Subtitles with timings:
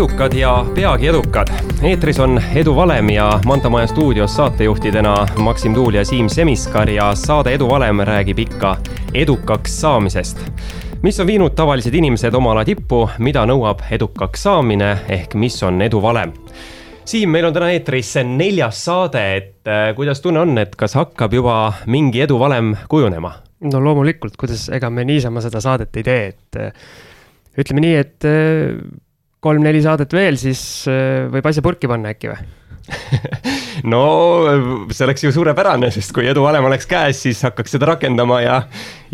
[0.00, 1.48] edukad ja peagi edukad.
[1.82, 7.14] eetris on Edu Valem ja Manta Maja stuudios saatejuhtidena Maksim Tuul ja Siim Semiskar ja
[7.14, 8.76] saade Edu Valem räägib ikka
[9.14, 10.38] edukaks saamisest.
[11.02, 15.82] mis on viinud tavalised inimesed oma ala tippu, mida nõuab edukaks saamine ehk mis on
[15.82, 16.32] edu valem
[17.04, 21.34] Siim, meil on täna eetris neljas saade, et äh, kuidas tunne on, et kas hakkab
[21.34, 23.34] juba mingi eduvalem kujunema?
[23.60, 26.72] no loomulikult, kuidas, ega me niisama seda saadet ei tee, et äh,
[27.58, 28.80] ütleme nii, et äh,
[29.40, 32.48] kolm-neli saadet veel, siis äh, võib asja purki panna äkki või?
[33.92, 34.00] no
[34.90, 38.56] see oleks ju suurepärane, sest kui eduvalem oleks käes, siis hakkaks seda rakendama ja,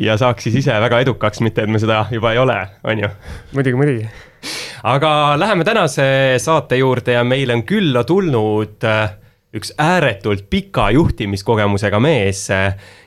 [0.00, 3.12] ja saaks siis ise väga edukaks, mitte et me seda juba ei ole, on ju.
[3.56, 4.08] muidugi, muidugi.
[4.86, 6.08] aga läheme tänase
[6.42, 9.16] saate juurde ja meile on külla tulnud äh,
[9.56, 12.44] üks ääretult pika juhtimiskogemusega mees,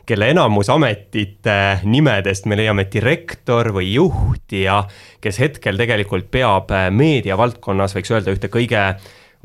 [0.09, 4.81] kelle enamus ametite nimedest me leiame direktor või juht ja
[5.21, 8.83] kes hetkel tegelikult peab meediavaldkonnas, võiks öelda, ühte kõige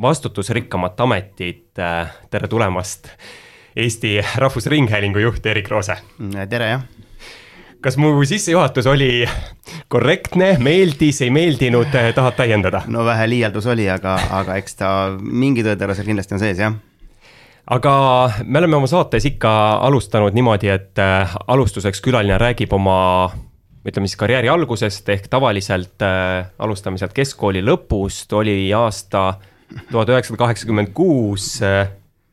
[0.00, 1.66] vastutusrikkamat ametit.
[2.30, 3.08] tere tulemast,
[3.76, 5.96] Eesti Rahvusringhäälingu juht Erik Roose.
[6.48, 6.82] tere, jah
[7.84, 9.26] kas mu sissejuhatus oli
[9.92, 12.80] korrektne, meeldis, ei meeldinud, tahad täiendada?
[12.86, 14.88] no vähe liialdus oli, aga, aga eks ta
[15.20, 16.72] mingi tõetera seal kindlasti on sees, jah
[17.66, 17.94] aga
[18.44, 19.50] me oleme oma saates ikka
[19.86, 22.98] alustanud niimoodi, et äh, alustuseks külaline räägib oma
[23.84, 29.34] ütleme siis karjääri algusest ehk tavaliselt äh, alustame sealt keskkooli lõpust, oli aasta
[29.90, 31.88] tuhat üheksasada kaheksakümmend kuus, äh,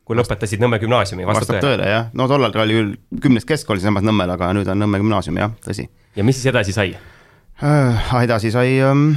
[0.08, 1.64] kui lõpetasid Nõmme gümnaasiumi, vastab tõele?
[1.68, 5.40] tõele jah, no tollal oli küll kümnes keskkool siinsamas Nõmmel, aga nüüd on Nõmme gümnaasium
[5.40, 5.88] jah, tõsi.
[6.16, 8.12] ja mis siis edasi sai äh,?
[8.24, 9.14] edasi sai ähm,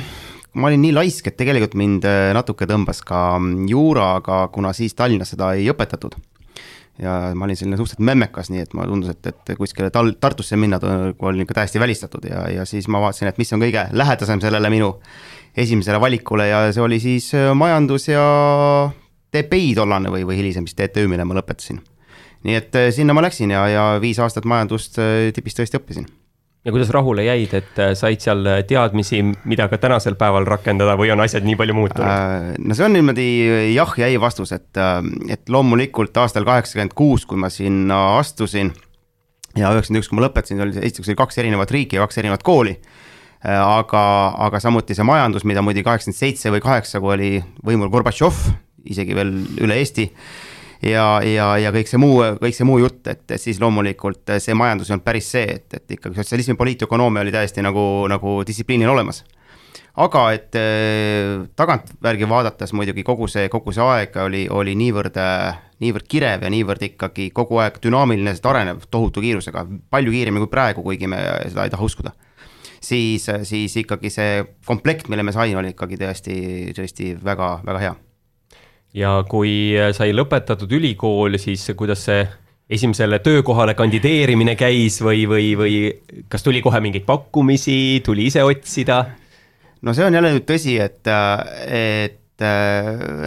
[0.55, 4.73] ma olin nii laisk, et tegelikult mind äh, natuke tõmbas ka mm, juura, aga kuna
[4.77, 6.17] siis Tallinnas seda ei õpetatud
[7.03, 10.59] ja ma olin selline suhteliselt memmekas, nii et mulle tundus, et, et kuskile Tal-, Tartusse
[10.61, 14.43] minna olin ikka täiesti välistatud ja, ja siis ma vaatasin, et mis on kõige lähedasem
[14.45, 14.93] sellele minu
[15.59, 18.25] esimesele valikule ja see oli siis äh, majandus ja
[19.35, 21.83] TPI tollane või, või hilisem siis TTÜ, mille ma lõpetasin.
[22.47, 25.03] nii et äh, sinna ma läksin ja, ja viis aastat majandust
[25.35, 26.07] tipis tõesti õppisin
[26.65, 31.11] ja kuidas rahule jäid, et äh, said seal teadmisi, mida ka tänasel päeval rakendada või
[31.13, 32.09] on asjad nii palju muutunud?
[32.09, 33.27] Äh, no see on niimoodi
[33.75, 35.01] jah ja ei vastus, et, äh,
[35.35, 38.73] et loomulikult aastal kaheksakümmend kuus, kui ma sinna astusin
[39.59, 42.47] ja üheksakümmend üks, kui ma lõpetasin, oli esiteks oli kaks erinevat riiki ja kaks erinevat
[42.47, 42.79] kooli.
[43.45, 44.03] aga,
[44.41, 47.29] aga samuti see majandus, mida muidugi kaheksakümmend seitse või kaheksa, kui oli
[47.61, 48.39] võimul Gorbatšov,
[48.89, 50.07] isegi veel üle Eesti
[50.83, 54.91] ja, ja, ja kõik see muu, kõik see muu jutt, et siis loomulikult see majandus
[54.91, 59.25] ei olnud päris see, et, et ikkagi sotsialismi poliitökonoomia oli täiesti nagu, nagu distsipliinil olemas
[59.95, 65.19] aga et äh, tagantjärgi vaadates muidugi kogu see, kogu see aeg oli, oli niivõrd,
[65.85, 70.53] niivõrd kirev ja niivõrd ikkagi kogu aeg dünaamiline, sest arenev tohutu kiirusega, palju kiiremini kui
[70.53, 72.15] praegu, kuigi me seda ei taha uskuda.
[72.85, 76.35] siis, siis ikkagi see komplekt, mille me saime, oli ikkagi tõesti,
[76.77, 77.95] tõesti väga, väga hea
[78.95, 82.25] ja kui sai lõpetatud ülikool, siis kuidas see
[82.71, 85.75] esimesele töökohale kandideerimine käis või, või, või
[86.33, 89.05] kas tuli kohe mingeid pakkumisi, tuli ise otsida?
[89.85, 91.05] no see on jälle nüüd tõsi, et,
[91.69, 92.45] et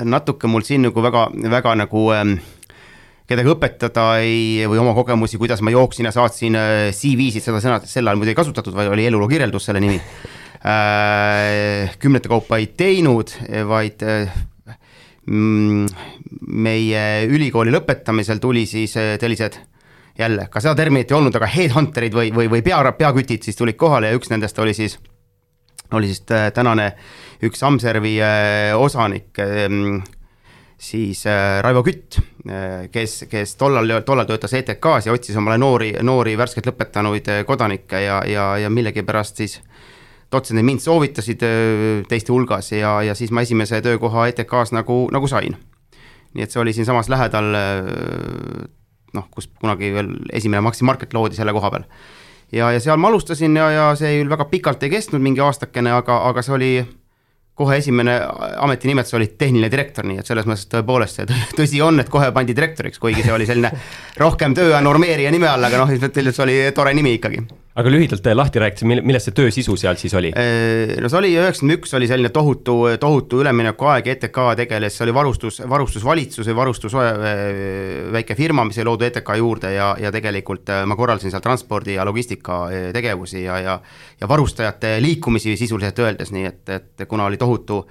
[0.07, 2.33] natuke mul siin nagu väga, väga nagu ähm,
[3.29, 7.77] kedagi õpetada ei, või oma kogemusi, kuidas ma jooksin ja saatsin äh, CV-sid, seda sõna
[7.85, 9.99] sel ajal muidu ei kasutatud, vaid oli eluloo kirjeldus selle nimi
[10.65, 11.93] äh,.
[12.01, 13.35] kümnete kaupa ei teinud,
[13.69, 14.31] vaid äh,
[15.27, 19.59] meie ülikooli lõpetamisel tuli siis eh, sellised
[20.17, 23.77] jälle, ka seda terminit ei olnud, aga headhunter'id või, või, või pea, peakütid siis tulid
[23.77, 24.97] kohale ja üks nendest oli siis,
[25.91, 26.93] oli siis eh, tänane
[27.43, 29.37] üks Amservi eh, osanik,
[30.77, 31.23] siis
[31.61, 32.19] Raivo Kütt,
[32.93, 38.19] kes, kes tollal, tollal töötas ETK-s ja otsis omale noori, noori värskelt lõpetanuid kodanikke ja,
[38.29, 39.87] ja, ja millegipärast siis äh,
[40.31, 41.43] dotsendid mind soovitasid
[42.09, 45.55] teiste hulgas ja, ja siis ma esimese töökoha ETK-s nagu, nagu sain.
[46.35, 47.47] nii et see oli siinsamas lähedal
[49.15, 51.87] noh, kus kunagi veel esimene Maxi Market loodi selle koha peal.
[52.51, 55.93] ja, ja seal ma alustasin ja, ja see küll väga pikalt ei kestnud, mingi aastakene,
[56.01, 56.71] aga, aga see oli
[57.57, 58.19] kohe esimene
[58.61, 62.55] ametinimetus oli tehniline direktor, nii et selles mõttes tõepoolest see tõsi on, et kohe pandi
[62.57, 63.71] direktoriks, kuigi see oli selline
[64.23, 67.41] rohkem tööaja normeerija nime all, aga noh, see oli tore nimi ikkagi
[67.77, 70.31] aga lühidalt lahti rääkides, mille, milles see töö sisu seal siis oli?
[70.33, 75.59] no see oli üheksakümmend üks oli selline tohutu, tohutu üleminekuaeg, ETK tegeles, see oli varustus,
[75.69, 76.97] varustusvalitsus või varustus
[78.17, 82.05] väike firma, mis oli loodud ETK juurde ja, ja tegelikult ma korraldasin seal transpordi ja
[82.07, 82.65] logistika
[82.95, 83.77] tegevusi ja, ja
[84.17, 87.83] ja varustajate liikumisi sisuliselt öeldes, nii et, et kuna oli tohutu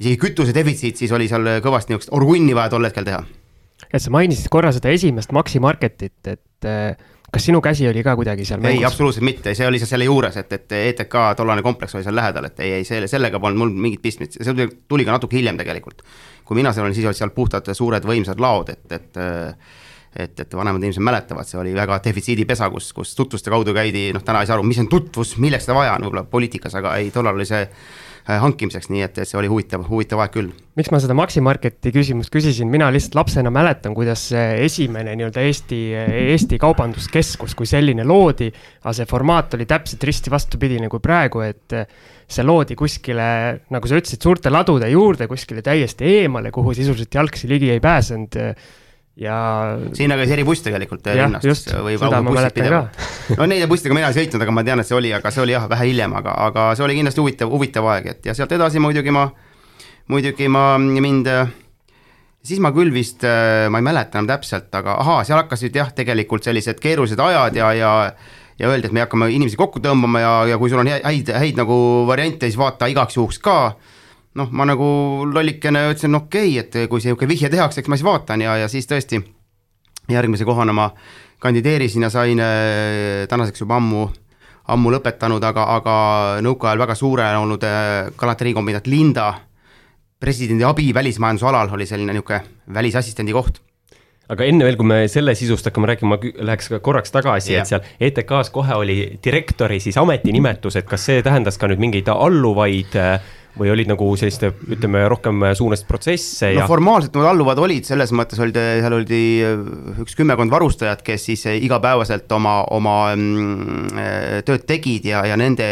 [0.00, 3.24] isegi kütuse defitsiit, siis oli seal kõvasti niisugust orgunni vaja tol hetkel teha.
[3.88, 6.68] et sa mainisid korra seda esimest Maxi Marketit, et
[7.34, 8.78] kas sinu käsi oli ka kuidagi seal mängus?
[8.78, 12.50] ei, absoluutselt mitte, see oli selle juures, et, et ETK tollane kompleks oli seal lähedal,
[12.50, 16.04] et ei, ei selle, sellega polnud mul mingit pistmist, see tuli ka natuke hiljem tegelikult.
[16.44, 19.24] kui mina seal olin, siis olid seal puhtad suured võimsad laod, et, et
[20.14, 24.22] et, et vanemad inimesed mäletavad, see oli väga defitsiidipesa, kus, kus tutvuste kaudu käidi, noh
[24.22, 27.08] täna ei saa aru, mis on tutvus, milleks seda vaja on võib-olla poliitikas, aga ei,
[27.10, 27.64] tollal oli see
[28.24, 30.52] hankimiseks, nii et, et see oli huvitav, huvitav aeg küll.
[30.78, 35.80] miks ma seda Maxi Marketi küsimust küsisin, mina lihtsalt lapsena mäletan, kuidas esimene nii-öelda Eesti,
[36.32, 38.48] Eesti Kaubanduskeskus kui selline loodi,
[38.82, 41.76] aga see formaat oli täpselt risti vastupidine kui praegu, et
[42.24, 43.26] see loodi kuskile,
[43.74, 48.40] nagu sa ütlesid, suurte ladude juurde, kuskile täiesti eemale, kuhu sisuliselt jalgsi ligi ei pääsenud
[49.20, 49.36] ja.
[49.94, 51.46] sinna käis eribuss tegelikult eh, linnast.
[53.38, 55.56] no neid bussidega mina ei sõitnud, aga ma tean, et see oli, aga see oli
[55.56, 58.82] jah, vähe hiljem, aga, aga see oli kindlasti huvitav, huvitav aeg, et ja sealt edasi
[58.82, 59.26] muidugi ma,
[60.12, 61.30] muidugi ma mind,
[62.44, 66.46] siis ma küll vist, ma ei mäleta enam täpselt, aga ahaa, seal hakkasid jah, tegelikult
[66.46, 67.92] sellised keerulised ajad ja, ja
[68.54, 71.58] ja öeldi, et me hakkame inimesi kokku tõmbama ja, ja kui sul on häid, häid
[71.58, 71.76] nagu
[72.06, 73.56] variante, siis vaata igaks juhuks ka
[74.38, 74.86] noh, ma nagu
[75.30, 78.68] lollikene ütlesin, okei okay,, et kui sihuke vihje tehakse, eks ma siis vaatan ja, ja
[78.70, 79.20] siis tõesti
[80.10, 80.90] järgmise kohana ma
[81.42, 84.06] kandideerisin ja sain äh, tänaseks juba ammu,
[84.74, 85.96] ammu lõpetanud, aga, aga
[86.44, 89.32] nõukaajal väga suure olnud äh, galanteriikombinaat Linda
[90.24, 92.40] presidendi abi välismajanduse alal oli selline niisugune
[92.74, 93.60] välisassistendi koht
[94.32, 97.64] aga enne veel, kui me selle sisust hakkame rääkima, ma läheks ka korraks tagasi yeah.,
[97.64, 102.08] et seal ETK-s kohe oli direktori siis ametinimetus, et kas see tähendas ka nüüd mingeid
[102.12, 103.18] alluvaid äh,
[103.58, 106.64] või olid nagu selliste, ütleme, rohkem suunasid protsesse ja?
[106.64, 109.20] no formaalselt need alluvad olid, selles mõttes olid, seal oli
[110.02, 114.02] üks kümmekond varustajat, kes siis igapäevaselt oma, oma mm,
[114.48, 115.68] tööd tegid ja, ja nende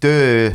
[0.00, 0.48] töö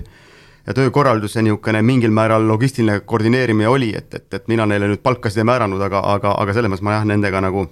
[0.64, 5.44] ja töökorralduse niisugune mingil määral logistiline koordineerimine oli, et, et, et mina neile nüüd palkasid
[5.44, 7.68] ei määranud, aga, aga, aga selles mõttes ma jah, nendega nagu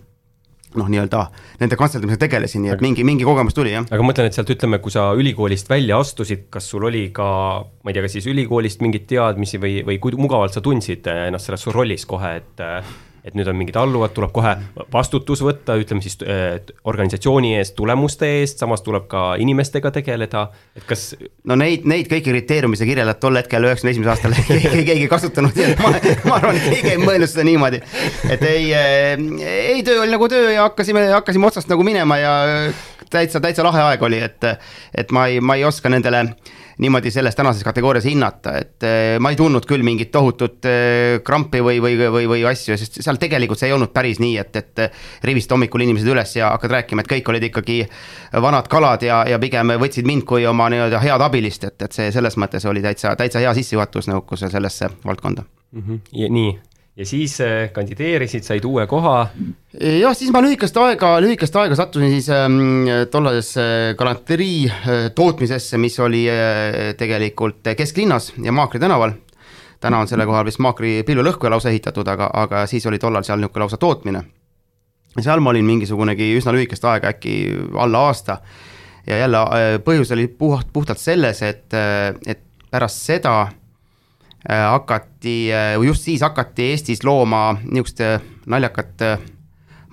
[0.79, 1.21] noh, nii-öelda
[1.61, 3.85] nende kantseldamisega tegelesin, nii et mingi, mingi kogemus tuli, jah.
[3.89, 7.27] aga ma mõtlen, et sealt ütleme, kui sa ülikoolist välja astusid, kas sul oli ka,
[7.83, 11.49] ma ei tea, kas siis ülikoolist mingeid teadmisi või, või kui mugavalt sa tundsid ennast
[11.49, 12.65] selles rollis kohe, et
[13.25, 14.53] et nüüd on mingid alluvad, tuleb kohe
[14.93, 16.17] vastutus võtta, ütleme siis
[16.89, 20.47] organisatsiooni eest, tulemuste eest, samas tuleb ka inimestega tegeleda,
[20.77, 21.11] et kas.
[21.47, 25.11] no neid, neid kõiki kriteeriume sa kirjeldad tol hetkel üheksakümne esimesel aastal keegi, keegi ei
[25.11, 25.93] kasutanud ja ma,
[26.29, 27.81] ma arvan, et keegi ei mõelnud seda niimoodi.
[28.29, 32.33] et ei, ei töö oli nagu töö ja hakkasime, hakkasime otsast nagu minema ja
[33.11, 34.49] täitsa, täitsa lahe aeg oli, et,
[34.97, 36.25] et ma ei, ma ei oska nendele
[36.81, 41.61] niimoodi selles tänases kategoorias hinnata, et eh, ma ei tundnud küll mingit tohutut eh, krampi
[41.61, 44.83] või, või, või, või asju, sest seal tegelikult see ei olnud päris nii, et, et
[45.27, 47.79] rivist hommikul inimesed üles ja hakkad rääkima, et kõik olid ikkagi
[48.41, 52.11] vanad kalad ja, ja pigem võtsid mind kui oma nii-öelda head abilist, et, et see
[52.13, 55.81] selles mõttes oli täitsa, täitsa hea sissejuhatus nõukuse sellesse valdkonda mm.
[55.81, 55.99] -hmm.
[56.11, 56.59] Ja, nii,
[56.95, 59.29] ja siis äh, kandideerisid, said uue koha.
[59.79, 65.99] jah, siis ma lühikest aega, lühikest aega sattusin siis ähm, tollasesse galanterii äh, tootmisesse, mis
[66.03, 69.15] oli äh, tegelikult kesklinnas ja Maakri tänaval.
[69.79, 73.39] täna on selle kohal vist Maakri pilvelõhkuja lausa ehitatud, aga, aga siis oli tollal seal
[73.39, 74.23] niisugune lausa tootmine.
[75.19, 77.37] seal ma olin mingisugunegi üsna lühikest aega, äkki
[77.73, 78.37] alla aasta.
[79.07, 83.47] ja jälle äh, põhjus oli puht, puhtalt selles, et, äh, et pärast seda
[84.49, 88.01] hakati, äh, just siis hakati Eestis looma niisugust
[88.49, 89.19] naljakat äh,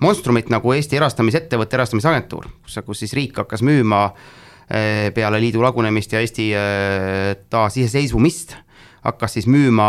[0.01, 4.09] monstrumit nagu Eesti erastamisettevõte, erastamisagentuur, kus, kus siis riik hakkas müüma
[4.69, 6.43] peale liidu lagunemist ja Eesti
[7.49, 8.51] taasiseseisvumist,
[9.01, 9.87] hakkas siis müüma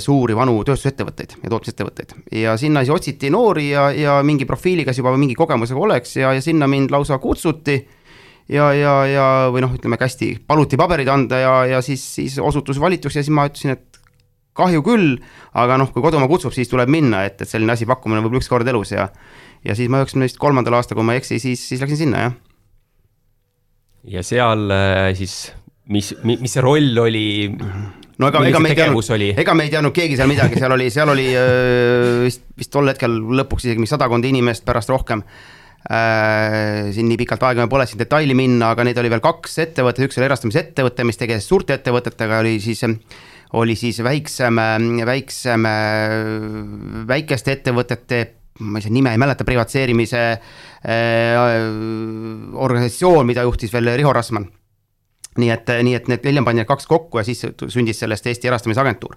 [0.00, 2.14] suuri vanu tööstusettevõtteid ja tootmisettevõtteid.
[2.32, 6.32] ja sinna siis otsiti noori ja, ja mingi profiiliga, kes juba mingi kogemusega oleks ja,
[6.32, 7.76] ja sinna mind lausa kutsuti
[8.52, 12.80] ja, ja, ja või noh, ütleme hästi, paluti paberid anda ja, ja siis, siis osutus
[12.82, 14.00] valituks ja siis ma ütlesin, et
[14.56, 15.16] kahju küll,
[15.56, 18.48] aga noh, kui kodumaa kutsub, siis tuleb minna, et, et selline asi pakkumine võib üks
[18.50, 19.10] kord elus ja
[19.66, 22.24] ja siis ma üheksakümne vist kolmandal aastal, kui ma ei eksi, siis, siis läksin sinna,
[22.26, 22.34] jah.
[24.16, 25.36] ja seal äh, siis,
[25.90, 27.26] mis, mis see roll oli?
[27.50, 30.88] no ega, ega me ei teadnud, ega me ei teadnud keegi seal midagi, seal oli,
[30.94, 35.24] seal oli äh, vist, vist tol hetkel lõpuks isegi sadakond inimest, pärast rohkem
[35.86, 40.18] siin nii pikalt aega pole siin detaili minna, aga neid oli veel kaks ettevõtet, üks
[40.18, 42.82] oli erastamisettevõte, mis tegeles suurte ettevõtetega, oli siis
[43.56, 44.58] oli siis väiksem,
[45.06, 45.68] väiksem,
[47.06, 48.20] väikeste ettevõtete
[48.60, 51.36] ma ise nime ei mäleta, privatseerimise äh,
[52.54, 54.48] organisatsioon, mida juhtis veel Riho Rasman.
[55.36, 58.48] nii et, nii et need hiljem pandi need kaks kokku ja siis sündis sellest Eesti
[58.48, 59.16] erastamisagentuur.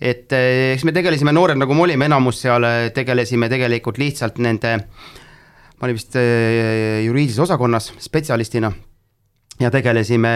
[0.00, 4.72] et äh, eks me tegelesime, noored nagu me olime, enamus seal tegelesime tegelikult lihtsalt nende
[4.72, 4.86] äh,
[5.82, 8.70] ma olin vist äh, juriidilises osakonnas spetsialistina
[9.60, 10.30] ja tegelesime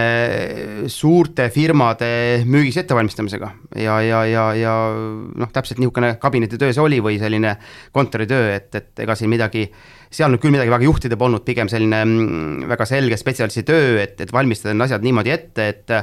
[0.90, 2.08] suurte firmade
[2.50, 3.52] müügis ettevalmistamisega.
[3.78, 7.54] Ja, ja, ja, ja noh, täpselt niisugune kabinetitöö see oli või selline
[7.94, 9.68] kontoritöö, et, et ega siin midagi,
[10.10, 14.18] seal nüüd küll midagi väga juhtida polnud, pigem selline mm, väga selge spetsialisti töö, et,
[14.26, 15.98] et valmistada need asjad niimoodi ette, et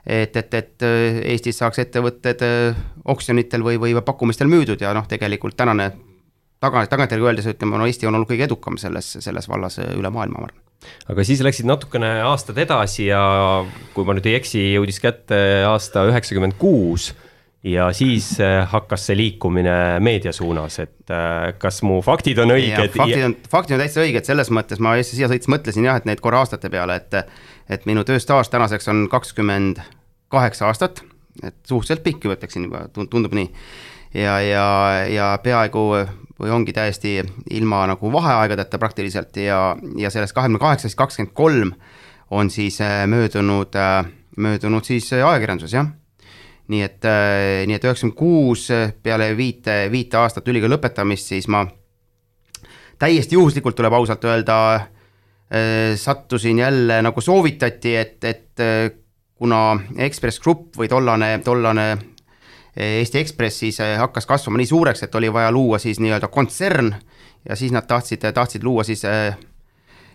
[0.00, 0.84] et, et, et
[1.28, 2.40] Eestis saaks ettevõtted
[3.12, 5.90] oksjonitel või, või pakkumistel müüdud ja noh, tegelikult tänane
[6.60, 10.40] taga, tagantjärgi öeldes ütleme, no Eesti on olnud kõige edukam selles, selles vallas üle maailma,
[10.40, 10.66] ma arvan
[11.12, 13.20] aga siis läksid natukene aastad edasi ja
[13.94, 17.10] kui ma nüüd ei eksi, jõudis kätte aasta üheksakümmend kuus
[17.66, 22.94] ja siis äh, hakkas see liikumine meedia suunas, et äh, kas mu faktid on õiged?
[22.96, 26.22] faktid on, faktid on täitsa õiged, selles mõttes ma siia sõites mõtlesin jah, et neid
[26.24, 27.20] korra aastate peale, et
[27.70, 29.82] et minu tööstaaž tänaseks on kakskümmend
[30.32, 31.04] kaheksa aastat,
[31.42, 33.52] et suhteliselt pikk ju ütleksin juba, tundub nii.
[34.14, 34.66] ja, ja,
[35.10, 35.84] ja peaaegu
[36.40, 37.18] või ongi täiesti
[37.50, 41.74] ilma nagu vaheaegadeta praktiliselt ja, ja sellest kahekümne kaheksast kakskümmend kolm
[42.30, 44.06] on siis äh, möödunud, äh,
[44.36, 45.90] möödunud siis äh, ajakirjanduses, jah.
[46.70, 47.02] nii et,
[47.66, 48.68] nii et üheksakümmend kuus
[49.02, 51.64] peale viite, viite aastat ülikooli lõpetamist, siis ma
[53.02, 54.58] täiesti juhuslikult, tuleb ausalt öelda,
[55.98, 58.62] sattusin jälle nagu soovitati, et, et
[59.34, 61.88] kuna Ekspress Grupp või tollane, tollane
[62.80, 66.92] Eesti Ekspress siis eh, hakkas kasvama nii suureks, et oli vaja luua siis nii-öelda kontsern
[67.48, 69.36] ja siis nad tahtsid, tahtsid luua siis eh,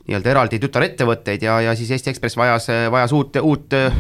[0.08, 3.98] nii-öelda eraldi tütarettevõtteid ja, ja siis Eesti Ekspress vajas, vajas uut, uut eh,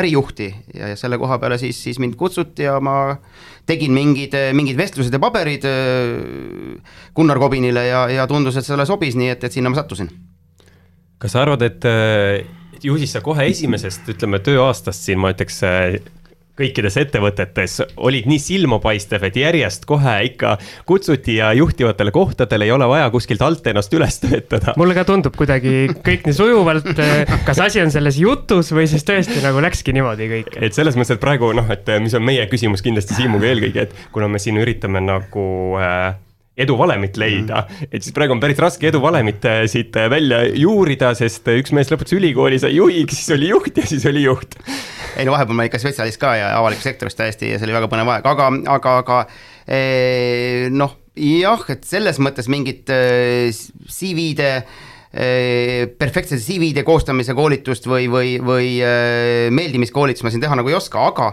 [0.00, 3.16] ärijuhti ja, ja selle koha peale siis, siis mind kutsuti ja ma
[3.66, 5.64] tegin mingid, mingid vestlused ja paberid
[7.16, 10.10] Gunnar Kobinile ja, ja tundus, et sellele sobis, nii et, et sinna ma sattusin.
[11.18, 11.86] kas sa arvad, et
[12.82, 15.62] ju siis sa kohe esimesest, ütleme, tööaastast siin ma ütleks
[16.56, 20.56] kõikides ettevõtetes olid nii silmapaistev, et järjest kohe ikka
[20.88, 24.74] kutsuti ja juhtivatele kohtadele ei ole vaja kuskilt alt ennast üles töötada.
[24.80, 26.92] mulle ka tundub kuidagi kõik nii sujuvalt,
[27.48, 30.52] kas asi on selles jutus või siis tõesti nagu läkski niimoodi kõik.
[30.60, 34.06] et selles mõttes, et praegu noh, et mis on meie küsimus kindlasti Siimuga eelkõige, et
[34.12, 35.46] kuna me siin üritame nagu
[35.80, 36.14] äh,
[36.56, 37.88] eduvalemit leida mm, -hmm.
[37.92, 41.72] et siis praegu on päris raske eduvalemit äh, siit äh, välja juurida, sest äh, üks
[41.76, 44.56] mees lõpetas ülikooli, sai juhiks, siis oli juht ja siis oli juht.
[45.16, 47.90] ei no vahepeal ma ikka spetsialist ka ja avalikus sektoris täiesti ja see oli väga
[47.92, 49.20] põnev aeg, aga, aga, aga
[49.68, 52.88] eh, noh, jah, et selles mõttes mingit
[53.98, 54.50] CV-de
[55.96, 58.74] perfektsete CV-de koostamise koolitust või, või, või
[59.56, 61.30] meeldimiskoolitust ma siin teha nagu ei oska, aga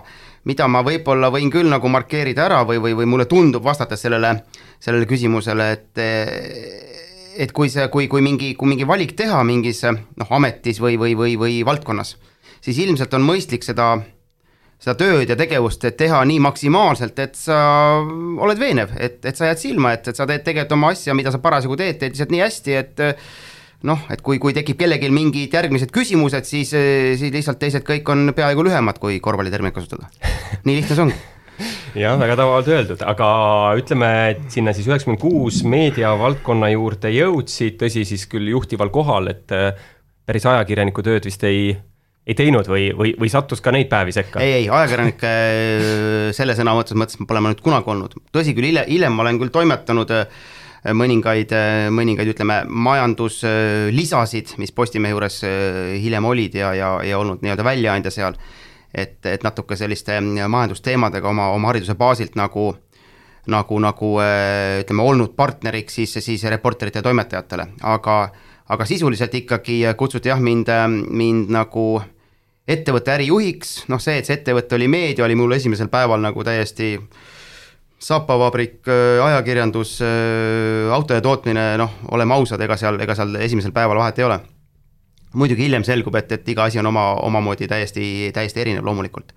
[0.49, 4.35] mida ma võib-olla võin küll nagu markeerida ära või, või, või mulle tundub, vastates sellele,
[4.83, 6.03] sellele küsimusele, et
[7.33, 11.15] et kui see, kui, kui mingi, kui mingi valik teha mingis noh, ametis või, või,
[11.17, 12.15] või, või valdkonnas,
[12.61, 13.95] siis ilmselt on mõistlik seda,
[14.81, 17.57] seda tööd ja tegevust teha nii maksimaalselt, et sa
[18.03, 21.33] oled veenev, et, et sa jääd silma, et, et sa teed tegelikult oma asja, mida
[21.33, 23.03] sa parasjagu teed, teed lihtsalt nii hästi, et
[23.87, 28.31] noh, et kui, kui tekib kellelgi mingid järgmised küsimused, siis, siis lihtsalt teised kõik on
[28.35, 30.09] peaaegu lühemad, kui korvpalliterminit kasutada.
[30.65, 31.21] nii lihtne see ongi
[31.97, 33.29] jah, väga tabavalt öeldud, aga
[33.77, 39.53] ütleme, et sinna siis üheksakümmend kuus meediavaldkonna juurde jõudsid, tõsi, siis küll juhtival kohal, et
[39.53, 39.73] äh,
[40.25, 41.75] päris ajakirjaniku tööd vist ei,
[42.25, 44.41] ei teinud või, või, või sattus ka neid päevi sekka?
[44.41, 48.71] ei, ei, ajakirjanik äh, selle sõna mõttes, mõttes pole ma nüüd kunagi olnud, tõsi küll,
[48.71, 50.43] hiljem, hiljem ma olen küll toimetanud äh,
[50.91, 51.53] mõningaid,
[51.95, 58.11] mõningaid ütleme, majanduslisasid, mis Postimehe juures äh, hiljem olid ja, ja, ja olnud nii-öelda väljaandja
[58.11, 58.35] seal,
[58.91, 62.73] et, et natuke selliste majandusteemadega oma, oma hariduse baasilt nagu
[63.47, 68.17] nagu, nagu äh, ütleme, olnud partneriks siis, siis reporterite ja toimetajatele, aga
[68.73, 70.69] aga sisuliselt ikkagi kutsuti jah, mind,
[71.11, 72.01] mind nagu
[72.67, 76.93] ettevõtte ärijuhiks, noh see, et see ettevõte oli meedia, oli mul esimesel päeval nagu täiesti
[76.95, 77.33] äh,
[78.03, 84.01] sapavabrik, äh, ajakirjandus, äh, autode tootmine, noh, oleme ausad, ega seal, ega seal esimesel päeval
[84.01, 84.41] vahet ei ole.
[85.33, 89.31] muidugi hiljem selgub, et, et iga asi on oma, omamoodi täiesti, täiesti erinev loomulikult.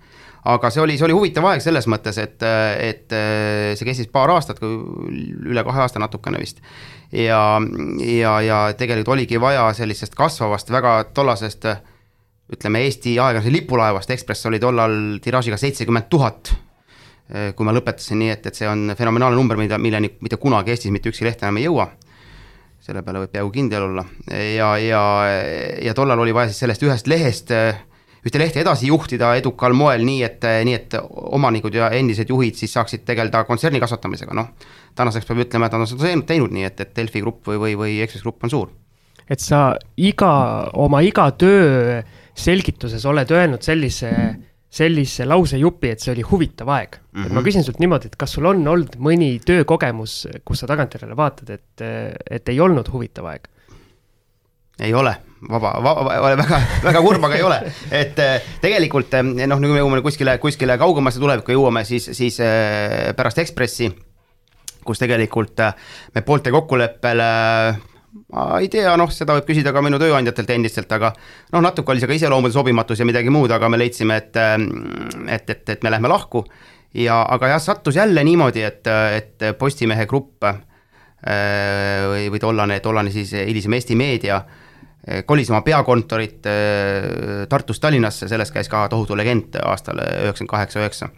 [0.45, 2.43] aga see oli, see oli huvitav aeg selles mõttes, et,
[2.83, 6.61] et äh, see kestis paar aastat, üle kahe aasta natukene vist.
[7.11, 7.41] ja,
[8.03, 11.65] ja, ja tegelikult oligi vaja sellisest kasvavast, väga tollasest
[12.53, 16.53] ütleme, Eesti ajakirjanduse lipulaevast, Ekspress oli tollal tiraažiga seitsekümmend tuhat
[17.27, 20.93] kui ma lõpetasin nii, et, et see on fenomenaalne number, mida, milleni mitte kunagi Eestis
[20.95, 21.89] mitte ükski leht enam ei jõua.
[22.87, 25.01] selle peale võib peaaegu kindel olla ja, ja,
[25.83, 27.51] ja tollal oli vaja siis sellest ühest lehest
[28.27, 30.95] ühte lehte edasi juhtida edukal moel, nii et, nii et
[31.37, 34.49] omanikud ja endised juhid siis saaksid tegeleda kontserni kasvatamisega, noh.
[34.95, 37.77] tänaseks peab ütlema, et nad on seda teinud nii, et, et Delfi grupp või, või,
[37.79, 38.73] või Ekspress Grupp on suur.
[39.29, 40.31] et sa iga,
[40.73, 42.01] oma iga töö
[42.37, 47.05] selgituses oled öelnud sellise mm sellise lausejupi, et see oli huvitav aeg mm.
[47.13, 47.25] -hmm.
[47.25, 47.47] et ma mhm.
[47.47, 51.85] küsin sult niimoodi, et kas sul on olnud mõni töökogemus, kus sa tagantjärele vaatad, et,
[52.31, 53.47] et ei olnud huvitav aeg?
[54.79, 55.15] ei ole,
[55.49, 56.03] vaba, vaba,
[56.37, 57.61] väga, väga kurb, aga ei ole.
[57.91, 62.37] et äh, tegelikult noh, kui me jõuame kuskile, kuskile kaugemasse tulevikku jõuame, siis, siis
[63.17, 63.89] pärast Ekspressi,
[64.85, 65.63] kus tegelikult
[66.15, 67.23] me poolte kokkuleppel
[68.33, 71.13] ma ei tea, noh, seda võib küsida ka minu tööandjatelt endistelt, aga
[71.53, 75.49] noh, natuke oli see ka iseloomude sobimatus ja midagi muud, aga me leidsime, et et,
[75.49, 76.45] et, et me lähme lahku
[76.97, 80.61] ja aga jah, sattus jälle niimoodi, et, et Postimehe grupp äh,
[82.07, 88.29] või, või tollane, tollane siis hilisem Eesti Meedia äh, kolis oma peakontorit äh, Tartust Tallinnasse,
[88.31, 91.09] sellest käis ka tohutu legend aastal üheksakümmend kaheksa, üheksa.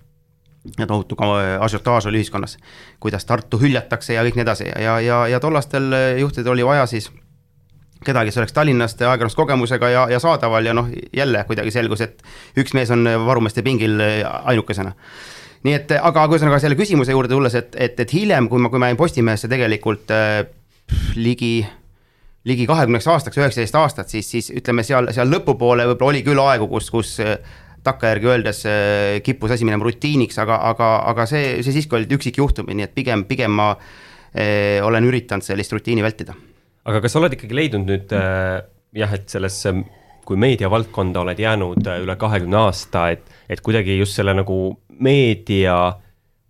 [0.80, 1.16] Ja tohutu
[1.60, 2.58] asiotaaž oli ühiskonnas,
[3.00, 4.68] kuidas Tartu hüljatakse ja kõik nii edasi.
[4.70, 7.12] Ja, ja, ja tollastel juhtidel oli vaja siis
[8.06, 12.24] kedagi, kes oleks Tallinnast ajakirjanduskogemusega ja, ja saadaval ja noh, jälle kuidagi selgus, et
[12.58, 14.00] üks mees on varumeeste pingil
[14.44, 14.96] ainukesena.
[15.64, 18.80] Nii et aga ühesõnaga selle küsimuse juurde tulles, et, et, et hiljem, kui ma, kui
[18.80, 20.46] ma jäin Postimehesse tegelikult äh,
[21.20, 21.66] ligi
[22.48, 26.70] ligi kahekümneks aastaks, üheksateist aastat, siis, siis ütleme seal, seal lõpupoole võib-olla oli küll aegu,
[26.72, 27.36] kus, kus äh,
[27.90, 32.78] takkajärgi öeldes äh, kippus asi minema rutiiniks, aga, aga, aga see, see siiski olid üksikjuhtumid,
[32.80, 33.72] nii et pigem, pigem ma
[34.34, 36.38] eh, olen üritanud sellist rutiini vältida.
[36.90, 38.60] aga kas sa oled ikkagi leidnud nüüd äh,
[38.98, 39.74] jah, et sellesse,
[40.26, 44.60] kui meediavaldkonda oled jäänud üle kahekümne aasta, et, et kuidagi just selle nagu
[45.00, 45.80] meedia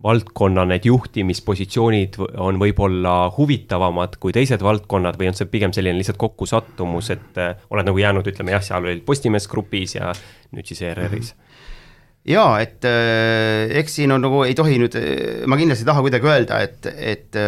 [0.02, 6.20] valdkonna need juhtimispositsioonid on võib-olla huvitavamad kui teised valdkonnad või on see pigem selline lihtsalt
[6.20, 10.14] kokkusattumus, et äh, oled nagu jäänud, ütleme jah, seal olid Postimees grupis ja
[10.56, 11.38] nüüd siis ERR-is mm?
[11.38, 12.28] -hmm.
[12.32, 16.04] ja et äh, eks siin on nagu ei tohi nüüd, äh, ma kindlasti ei taha
[16.06, 17.40] kuidagi öelda, et, et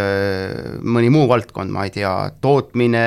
[0.82, 3.06] mõni muu valdkond, ma ei tea, tootmine,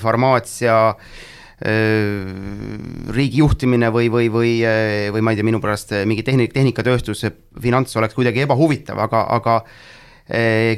[0.00, 4.50] farmaatsia Äh, riigi juhtimine või, või, või,
[5.10, 7.24] või ma ei tea, minu pärast mingi tehnik, tehnikatööstus,
[7.60, 9.56] finants oleks kuidagi ebahuvitav, aga, aga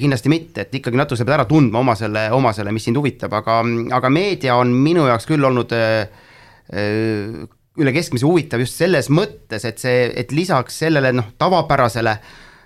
[0.00, 2.96] kindlasti mitte, et ikkagi natuke sa pead ära tundma oma selle, oma selle, mis sind
[2.96, 3.60] huvitab, aga,
[3.98, 5.74] aga meedia on minu jaoks küll olnud
[7.80, 12.16] üle keskmise huvitav just selles mõttes, et see, et lisaks sellele noh, tavapärasele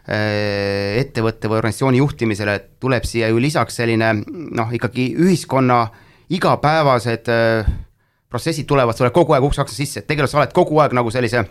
[0.05, 5.79] ettevõtte või organisatsiooni juhtimisele tuleb siia ju lisaks selline noh, ikkagi ühiskonna
[6.35, 7.71] igapäevased äh,
[8.35, 11.45] protsessid tulevad sulle kogu aeg uks-aksa sisse, et tegelikult sa oled kogu aeg nagu sellise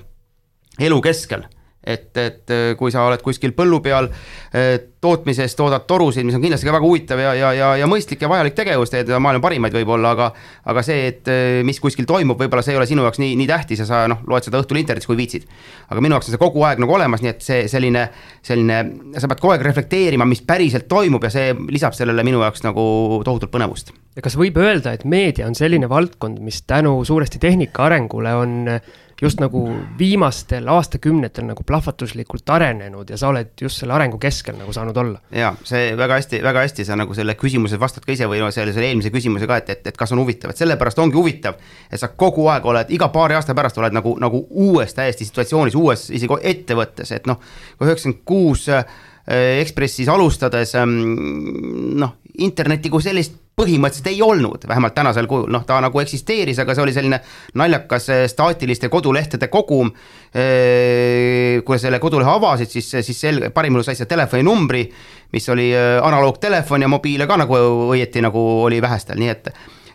[0.83, 1.45] elu keskel
[1.83, 4.09] et, et kui sa oled kuskil põllu peal
[5.03, 8.29] tootmises, toodad torusid, mis on kindlasti ka väga huvitav ja, ja, ja, ja mõistlik ja
[8.31, 10.29] vajalik tegevus, teed maailma parimaid võib-olla, aga
[10.71, 11.31] aga see, et
[11.67, 14.23] mis kuskil toimub, võib-olla see ei ole sinu jaoks nii, nii tähtis ja sa noh,
[14.29, 15.47] loed seda õhtul internetis, kui viitsid.
[15.89, 18.05] aga minu jaoks on see kogu aeg nagu olemas, nii et see selline,
[18.45, 18.79] selline,
[19.19, 22.85] sa pead kogu aeg reflekteerima, mis päriselt toimub ja see lisab sellele minu jaoks nagu
[23.27, 23.91] tohutult põnevust.
[24.15, 28.59] ja kas võib öelda, et meedia on selline valdkond, mis tänu suuresti tehnika arengule on
[29.23, 29.61] just nagu
[29.99, 35.21] viimastel aastakümnetel nagu plahvatuslikult arenenud ja sa oled just selle arengu keskel nagu saanud olla.
[35.31, 38.51] ja see väga hästi, väga hästi sa nagu selle küsimuse vastad ka ise või no
[38.51, 41.57] selle, selle eelmise küsimuse ka, et, et, et kas on huvitav, et sellepärast ongi huvitav,
[41.89, 45.79] et sa kogu aeg oled, iga paari aasta pärast oled nagu, nagu uues täiesti situatsioonis,
[45.79, 47.41] uues isegi ettevõttes, et noh,
[47.77, 48.85] kui üheksakümmend kuus äh,
[49.23, 50.97] Ekspressis alustades ähm,
[51.95, 56.73] noh, internetti kui sellist põhimõtteliselt ei olnud, vähemalt tänasel kujul, noh, ta nagu eksisteeris, aga
[56.73, 57.19] see oli selline
[57.59, 59.91] naljakas eh, staatiliste kodulehtede kogum.
[60.33, 64.87] Eh, kui sa selle kodulehe avasid, siis, siis selge, parim juhul sai sa telefoninumbri,
[65.35, 67.61] mis oli eh, analoogtelefon ja mobiile ka nagu
[67.93, 69.53] õieti nagu oli vähestel, nii et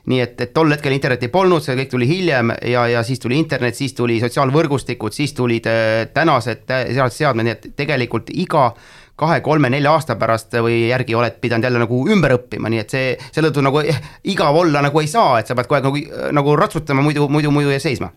[0.08, 3.36] nii et, et tol hetkel internetti polnud, see kõik tuli hiljem ja, ja siis tuli
[3.36, 5.68] internet, siis tuli sotsiaalvõrgustikud, siis tulid
[6.14, 6.64] tänased
[7.12, 8.70] seadmed, nii et tegelikult iga
[9.18, 13.50] kahe-kolme-nelja aasta pärast või järgi oled pidanud jälle nagu ümber õppima, nii et see, selle
[13.50, 13.98] tõttu nagu eh,
[14.30, 17.52] igav olla nagu ei saa, et sa pead kogu aeg nagu, nagu ratsutama, muidu, muidu,
[17.54, 18.12] muidu jääd seisma.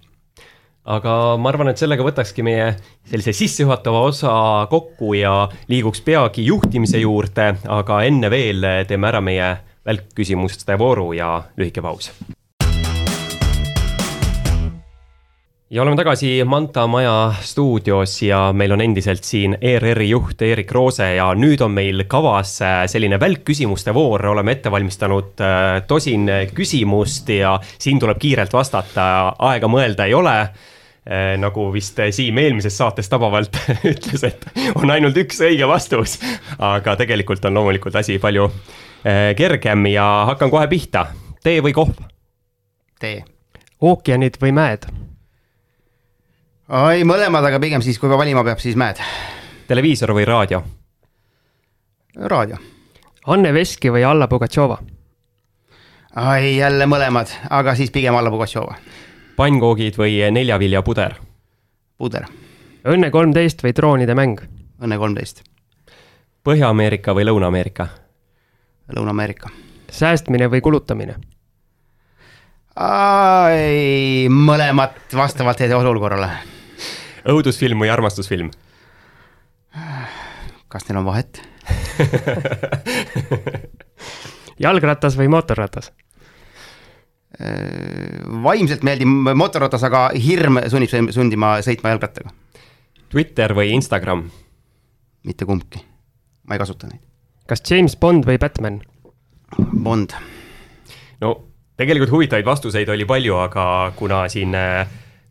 [0.91, 2.71] Aga ma arvan, et sellega võtakski meie
[3.09, 4.33] sellise sissejuhatava osa
[4.71, 5.35] kokku ja
[5.69, 12.09] liiguks peagi juhtimise juurde, aga enne veel teeme ära meie välkküsimuste vooru ja lühike paus
[15.71, 21.05] ja oleme tagasi Manta Maja stuudios ja meil on endiselt siin ERR-i juht Erik Roose
[21.15, 27.29] ja nüüd on meil kavas äh, selline välkküsimuste voor, oleme ette valmistanud äh, tosin küsimust
[27.31, 29.05] ja siin tuleb kiirelt vastata,
[29.39, 33.55] aega mõelda ei ole äh, nagu vist Siim eelmises saates tabavalt
[33.93, 34.43] ütles, et
[34.75, 36.17] on ainult üks õige vastus.
[36.59, 38.49] aga tegelikult on loomulikult asi palju
[39.37, 41.05] kergem ja hakkan kohe pihta.
[41.43, 41.95] tee või kohv?
[42.99, 43.23] tee.
[43.79, 44.91] ookeanid või mäed?
[46.71, 49.01] Ei, mõlemad, aga pigem siis, kui valima peab, siis mäed.
[49.67, 50.63] televiisor või raadio?
[52.15, 52.57] raadio.
[53.27, 54.77] Anne Veski või Alla Pugatšova?
[56.15, 58.75] ai, jälle mõlemad, aga siis pigem Alla Pugatšova.
[59.35, 61.15] pannkoogid või neljaviljapuder?
[61.97, 62.25] puder.
[62.87, 64.39] Õnne kolmteist või Troonide mäng?
[64.81, 65.43] Õnne kolmteist.
[66.43, 67.87] Põhja-Ameerika või Lõuna-Ameerika?
[68.95, 69.49] Lõuna-Ameerika.
[69.91, 71.15] säästmine või kulutamine?
[74.29, 76.29] mõlemat vastavalt olukorrale.
[77.29, 78.51] Õudusfilm või armastusfilm?
[80.71, 81.39] kas neil on vahet
[84.65, 85.91] jalgratas või mootorratas?
[88.43, 92.33] vaimselt meeldib mootorratas, aga hirm sunnib sundima sõitma jalgrattaga.
[93.09, 94.29] Twitter või Instagram?
[95.23, 95.77] mitte kumbki,
[96.49, 97.01] ma ei kasuta neid.
[97.47, 98.81] kas James Bond või Batman?
[99.83, 100.15] Bond.
[101.21, 101.35] no
[101.77, 104.55] tegelikult huvitavaid vastuseid oli palju, aga kuna siin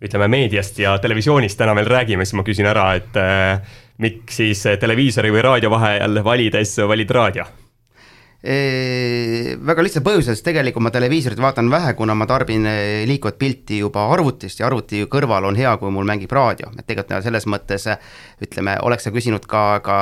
[0.01, 4.65] ütleme meediast ja televisioonist täna veel räägime, siis ma küsin ära, et äh, miks siis
[4.81, 7.51] televiisori või raadio vahel valides valid raadio?
[8.41, 12.65] väga lihtsal põhjusel, sest tegelikult ma televiisorit vaatan vähe, kuna ma tarbin
[13.05, 17.21] liikuvat pilti juba arvutist ja arvuti kõrval on hea, kui mul mängib raadio, et tegelikult
[17.27, 17.85] selles mõttes
[18.41, 19.99] ütleme, oleks sa küsinud ka, ka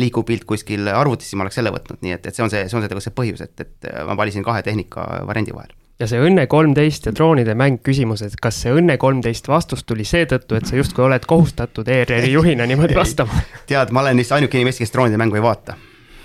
[0.00, 2.64] liikuv pilt kuskil arvutis, siis ma oleks selle võtnud, nii et, et see on see,
[2.64, 6.08] see on see tegelikult see põhjus, et, et ma valisin kahe tehnika variandi vahel ja
[6.10, 10.56] see Õnne kolmteist ja droonide mäng küsimus, et kas see Õnne kolmteist vastus tuli seetõttu,
[10.58, 13.42] et sa justkui oled kohustatud ERR-i juhina niimoodi vastama?
[13.70, 15.78] tead, ma olen lihtsalt ainuke inimene, kes droonide mängu ei vaata.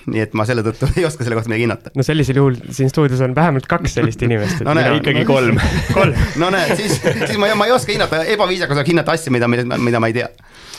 [0.08, 1.92] Nii et ma selle tõttu ei oska selle kohta midagi hinnata.
[1.96, 5.28] no sellisel juhul siin stuudios on vähemalt kaks sellist inimest, et no, näe, ikkagi no,
[5.28, 5.60] kolm.
[5.98, 6.22] kolm.
[6.40, 9.68] no näed, siis, siis ma, ma ei oska hinnata, ebaviisakas oleks hinnata asja, mida, mida,
[9.78, 10.32] mida ma ei tea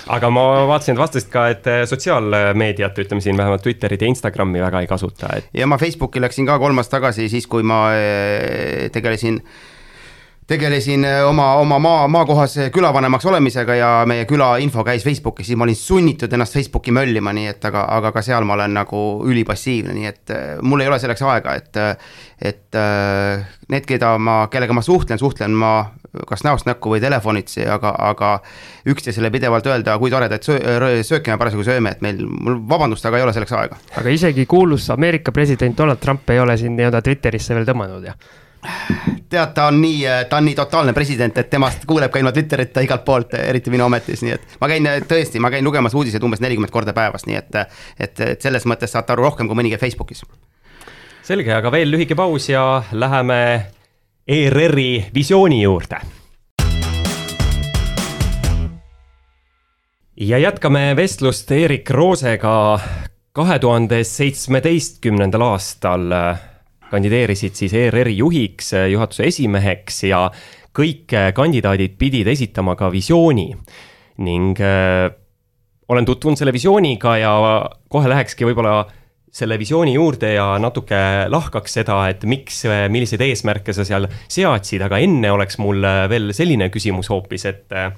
[0.08, 4.84] aga ma vaatasin, et vastasid ka, et sotsiaalmeediat, ütleme siin vähemalt Twitterit ja Instagrami väga
[4.84, 5.50] ei kasuta, et.
[5.54, 9.66] ja ma Facebooki läksin ka kolm aastat tagasi, siis kui ma eh, tegelesin äh,
[10.48, 15.58] tegelesin äh, oma, oma maa, maakohas külavanemaks olemisega ja meie küla info käis Facebookis, siis
[15.60, 19.02] ma olin sunnitud ennast Facebooki möllima, nii et aga, aga ka seal ma olen nagu
[19.28, 21.80] ülipassiivne, nii et äh, mul ei ole selleks aega, et
[22.38, 25.72] et äh, need, keda ma, kellega ma suhtlen, suhtlen ma
[26.26, 28.32] kas näost näkku või telefonitsi, aga, aga
[28.88, 33.20] üksteisele pidevalt öelda, kui toredaid söö, sööke me parasjagu sööme, et meil, mul vabandust, aga
[33.20, 33.78] ei ole selleks aega.
[34.00, 38.16] aga isegi kuulus Ameerika president Donald Trump ei ole siin nii-öelda Twitterisse veel tõmmanud, jah?
[39.28, 42.84] Tead, ta on nii, ta on nii totaalne president, et temast kuuleb ka ilma Twitterita
[42.84, 46.42] igalt poolt, eriti minu ametis, nii et ma käin tõesti, ma käin lugemas uudiseid umbes
[46.44, 47.58] nelikümmend korda päevas, nii et,
[47.98, 50.24] et, et selles mõttes saate aru rohkem kui mõni käib Facebookis.
[51.22, 53.40] selge, aga veel lühike paus ja läheme
[54.28, 56.00] ERR-i visiooni juurde.
[60.20, 62.80] ja jätkame vestlust Erik Roosega
[63.32, 66.10] kahe tuhande seitsmeteistkümnendal aastal
[66.90, 70.26] kandideerisid siis ERR-i juhiks, juhatuse esimeheks ja
[70.78, 73.50] kõik kandidaadid pidid esitama ka visiooni.
[74.24, 75.08] Ning äh,
[75.88, 77.34] olen tutvunud selle visiooniga ja
[77.88, 78.82] kohe lähekski võib-olla
[79.32, 80.98] selle visiooni juurde ja natuke
[81.28, 86.70] lahkaks seda, et miks, milliseid eesmärke sa seal seadsid, aga enne oleks mul veel selline
[86.72, 87.92] küsimus hoopis, et äh,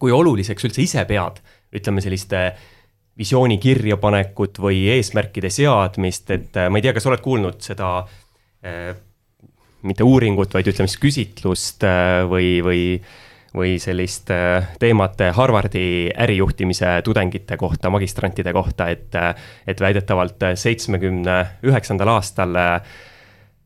[0.00, 1.40] kui oluliseks üldse ise pead,
[1.76, 2.44] ütleme selliste
[3.20, 7.98] visiooni kirjapanekut või eesmärkide seadmist, et äh, ma ei tea, kas oled kuulnud seda
[8.64, 8.94] äh,
[9.86, 12.82] mitte uuringut, vaid ütleme siis küsitlust äh, või, või,
[13.56, 14.32] või sellist
[14.80, 15.84] teemat Harvardi
[16.24, 19.16] ärijuhtimise tudengite kohta, magistrantide kohta, et,
[19.66, 22.56] et väidetavalt seitsmekümne üheksandal aastal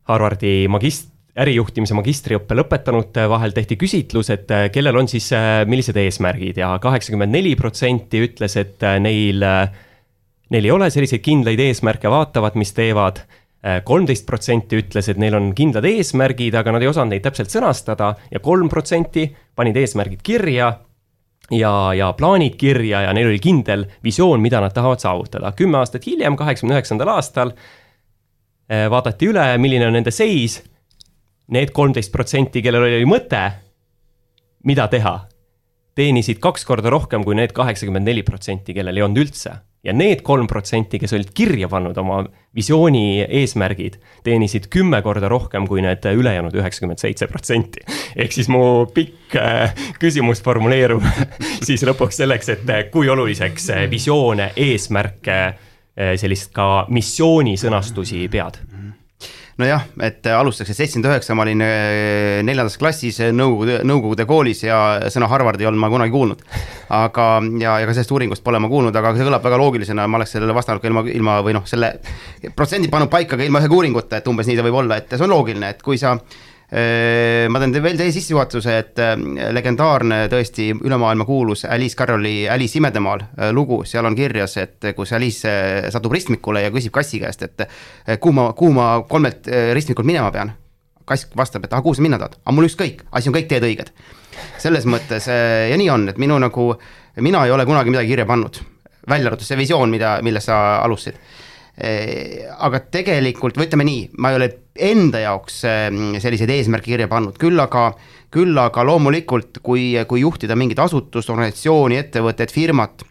[0.09, 5.97] Harvardi magist-, ärijuhtimise magistriõppe lõpetanute vahel tehti küsitlus, et äh, kellel on siis, äh, millised
[5.99, 9.42] eesmärgid ja kaheksakümmend neli protsenti ütles, et äh, neil,
[10.55, 13.25] neil ei ole selliseid kindlaid eesmärke, vaatavad, mis teevad.
[13.88, 18.11] kolmteist protsenti ütles, et neil on kindlad eesmärgid, aga nad ei osanud neid täpselt sõnastada
[18.29, 19.23] ja kolm protsenti
[19.57, 20.66] panid eesmärgid kirja
[21.49, 25.55] ja, ja plaanid kirja ja neil oli kindel visioon, mida nad tahavad saavutada.
[25.57, 27.55] kümme aastat hiljem, kaheksakümne üheksandal aastal
[28.68, 30.61] vaadati üle, milline on nende seis
[31.53, 33.43] need kolmteist protsenti, kellel oli mõte,
[34.65, 35.19] mida teha,
[35.99, 39.61] teenisid kaks korda rohkem kui need kaheksakümmend neli protsenti, kellel ei olnud üldse.
[39.85, 42.23] ja need kolm protsenti, kes olid kirja pannud oma
[42.57, 47.85] visiooni eesmärgid, teenisid kümme korda rohkem kui need ülejäänud üheksakümmend seitse protsenti.
[48.17, 51.05] ehk siis mu pikk äh, küsimus formuleerub
[51.69, 55.39] siis lõpuks selleks, et äh, kui oluliseks äh, visioone, eesmärke,
[55.95, 58.57] sellist ka missiooni sõnastusi pead
[59.61, 64.64] nojah, et alustuseks, et seitsekümmend üheksa ma olin äh, neljandas klassis äh, Nõukogude, Nõukogude koolis
[64.67, 64.79] ja
[65.12, 66.43] sõna Harvard ei olnud ma kunagi kuulnud.
[66.95, 67.29] aga,
[67.61, 70.35] ja, ja ka sellest uuringust pole ma kuulnud, aga see kõlab väga loogilisena, ma oleks
[70.37, 71.95] sellele vastanud ka ilma, ilma või noh, selle
[72.57, 75.27] protsendi pannud paika ka ilma ühe uuringuta, et umbes nii ta võib olla, et see
[75.27, 79.01] on loogiline, et kui sa Äh, ma teen veel teie sissejuhatuse, et
[79.55, 83.23] legendaarne tõesti üle maailma kuulus Alice Carrolli Alice imedemaal
[83.55, 85.53] lugu, seal on kirjas, et kus Alice
[85.95, 90.51] satub ristmikule ja küsib kassi käest, et kuhu ma, kuhu ma kolmelt ristmikult minema pean.
[91.05, 93.63] kass vastab, et ah, kuhu sa minna tahad, aga mul ükskõik, asi on kõik teed
[93.63, 93.95] õiged.
[94.59, 96.73] selles mõttes ja nii on, et minu nagu,
[97.21, 98.59] mina ei ole kunagi midagi kirja pannud,
[99.07, 101.21] välja arvatud see visioon, mida, millest sa alustasid
[101.75, 107.61] aga tegelikult või ütleme nii, ma ei ole enda jaoks selliseid eesmärke kirja pannud, küll
[107.63, 107.93] aga,
[108.35, 113.05] küll aga loomulikult, kui, kui juhtida mingit asutust, organisatsiooni, ettevõtet, firmat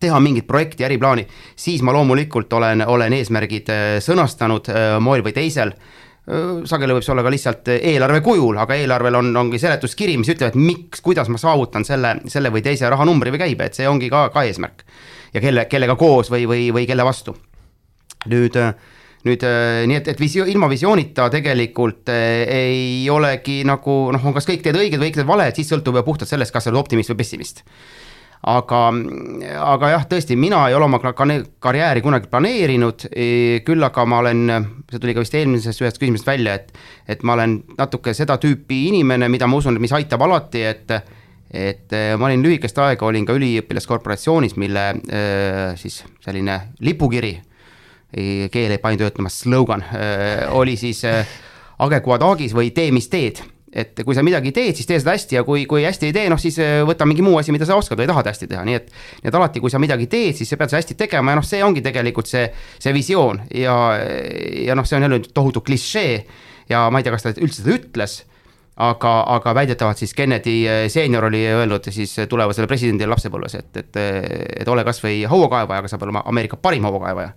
[0.00, 1.24] teha mingit projekti, äriplaani,
[1.56, 3.70] siis ma loomulikult olen, olen eesmärgid
[4.04, 4.68] sõnastanud
[5.00, 5.72] moel või teisel
[6.66, 10.50] sageli võib see olla ka lihtsalt eelarve kujul, aga eelarvel on, ongi seletuskiri, mis ütleb,
[10.50, 14.10] et miks, kuidas ma saavutan selle, selle või teise rahanumbri või käibe, et see ongi
[14.10, 14.82] ka, ka eesmärk.
[15.34, 17.36] ja kelle, kellega koos või, või, või kelle vastu.
[18.26, 18.58] nüüd,
[19.26, 19.42] nüüd
[19.90, 24.78] nii et, et visio-, ilma visioonita tegelikult ei olegi nagu noh, on kas kõik teed
[24.78, 27.22] õiged või kõik teed valed, siis sõltub ju puhtalt sellest, kas sa oled optimist või
[27.24, 27.64] pessimist.
[28.46, 28.80] Aga,
[29.64, 33.26] aga jah, tõesti, mina ei ole oma karjääri kunagi planeerinud, e,
[33.66, 34.42] küll aga ma olen,
[34.92, 36.70] see tuli ka vist eelmisest ühest küsimusest välja, et
[37.10, 40.94] et ma olen natuke seda tüüpi inimene, mida ma usun, mis aitab alati, et
[41.50, 44.86] et e, ma olin lühikest aega, olin ka üliõpilaskorporatsioonis, mille
[45.80, 47.34] siis selline lipukiri,
[48.12, 49.82] keel ei pani töötama, slogan,
[50.54, 53.42] oli siis Age quod agis või tee, mis teed
[53.76, 56.28] et kui sa midagi teed, siis tee seda hästi ja kui, kui hästi ei tee,
[56.32, 58.78] noh siis äh, võta mingi muu asi, mida sa oskad või tahad hästi teha, nii
[58.78, 58.88] et.
[59.22, 61.46] nii et alati, kui sa midagi teed, siis sa pead seda hästi tegema ja noh,
[61.46, 62.46] see ongi tegelikult see,
[62.80, 63.74] see visioon ja,
[64.64, 66.16] ja noh, see on jälle tohutu klišee.
[66.72, 68.16] ja ma ei tea, kas ta üldse seda ütles
[68.86, 74.02] aga, aga väidetavalt siis Kennedy äh, seenior oli öelnud siis tulevasele presidendile lapsepõlves, et, et,
[74.62, 77.34] et ole kasvõi hauakaevaja, aga sa pead olema Ameerika parim hauakaevaja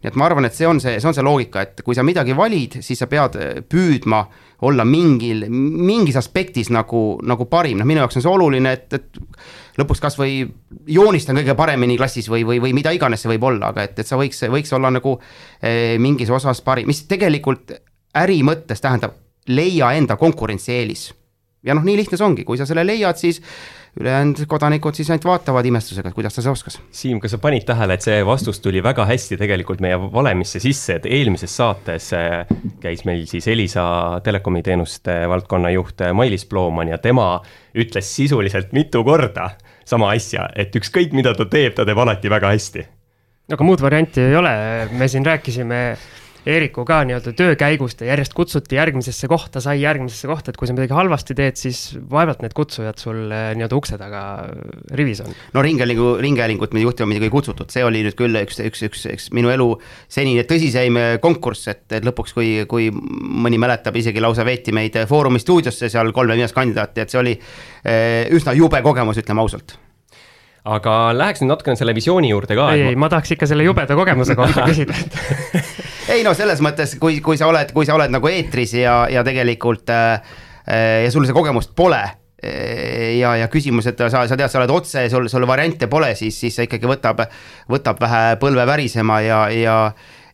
[0.00, 2.04] nii et ma arvan, et see on see, see on see loogika, et kui sa
[2.06, 3.36] midagi valid, siis sa pead
[3.68, 4.22] püüdma
[4.64, 9.80] olla mingil, mingis aspektis nagu, nagu parim, noh, minu jaoks on see oluline, et, et
[9.80, 10.40] lõpuks kasvõi
[10.88, 14.08] joonistan kõige paremini klassis või, või, või mida iganes see võib olla, aga et, et
[14.08, 15.16] sa võiks, võiks olla nagu
[15.60, 17.76] eh, mingis osas parim, mis tegelikult
[18.20, 19.16] äri mõttes tähendab,
[19.48, 21.10] leia enda konkurentsieelis.
[21.64, 23.40] ja noh, nii lihtne see ongi, kui sa selle leiad, siis
[24.00, 26.78] ülejäänud kodanikud siis ainult vaatavad imestusega, et kuidas ta see oskas.
[26.94, 31.00] Siim, kas sa panid tähele, et see vastus tuli väga hästi tegelikult meie valemisse sisse,
[31.00, 32.44] et eelmises saates äh,
[32.82, 33.84] käis meil siis Elisa
[34.24, 37.32] telekomi teenuste valdkonna juht äh, Mailis Plooman ja tema
[37.74, 39.50] ütles sisuliselt mitu korda
[39.84, 42.86] sama asja, et ükskõik, mida ta teeb, ta teeb alati väga hästi.
[43.50, 44.54] aga muud varianti ei ole,
[44.94, 45.80] me siin rääkisime
[46.48, 50.68] Eeriku ka nii-öelda töö käigus ta järjest kutsuti järgmisesse kohta, sai järgmisesse kohta, et kui
[50.68, 54.22] sa midagi halvasti teed, siis vaevalt need kutsujad sul eh, nii-öelda ukse taga
[54.96, 55.34] rivis on.
[55.52, 59.04] no ringhäälingu, ringhäälingut me juhtima muidugi ei kutsutud, see oli nüüd küll üks, üks, üks,
[59.12, 59.68] üks minu elu
[60.08, 64.96] senine tõsiseim eh, konkurss, et, et lõpuks, kui, kui mõni mäletab, isegi lausa veeti meid
[65.10, 69.76] Foorumi stuudiosse seal kolme viimast kandidaati, et see oli eh, üsna jube kogemus, ütleme ausalt
[70.68, 72.66] aga läheks nüüd natukene selle visiooni juurde ka.
[72.76, 75.60] ei, ei, ma tahaks ikka selle jubeda kogemuse kohta küsida, et
[76.10, 79.24] ei no selles mõttes, kui, kui sa oled, kui sa oled nagu eetris ja, ja
[79.26, 84.36] tegelikult äh, äh ja sul see kogemust pole äh, ja, ja küsimus, et sa, sa
[84.36, 87.26] tead, sa oled otse, sul, sul variante pole, siis, siis see ikkagi võtab,
[87.70, 89.76] võtab vähe põlve värisema ja, ja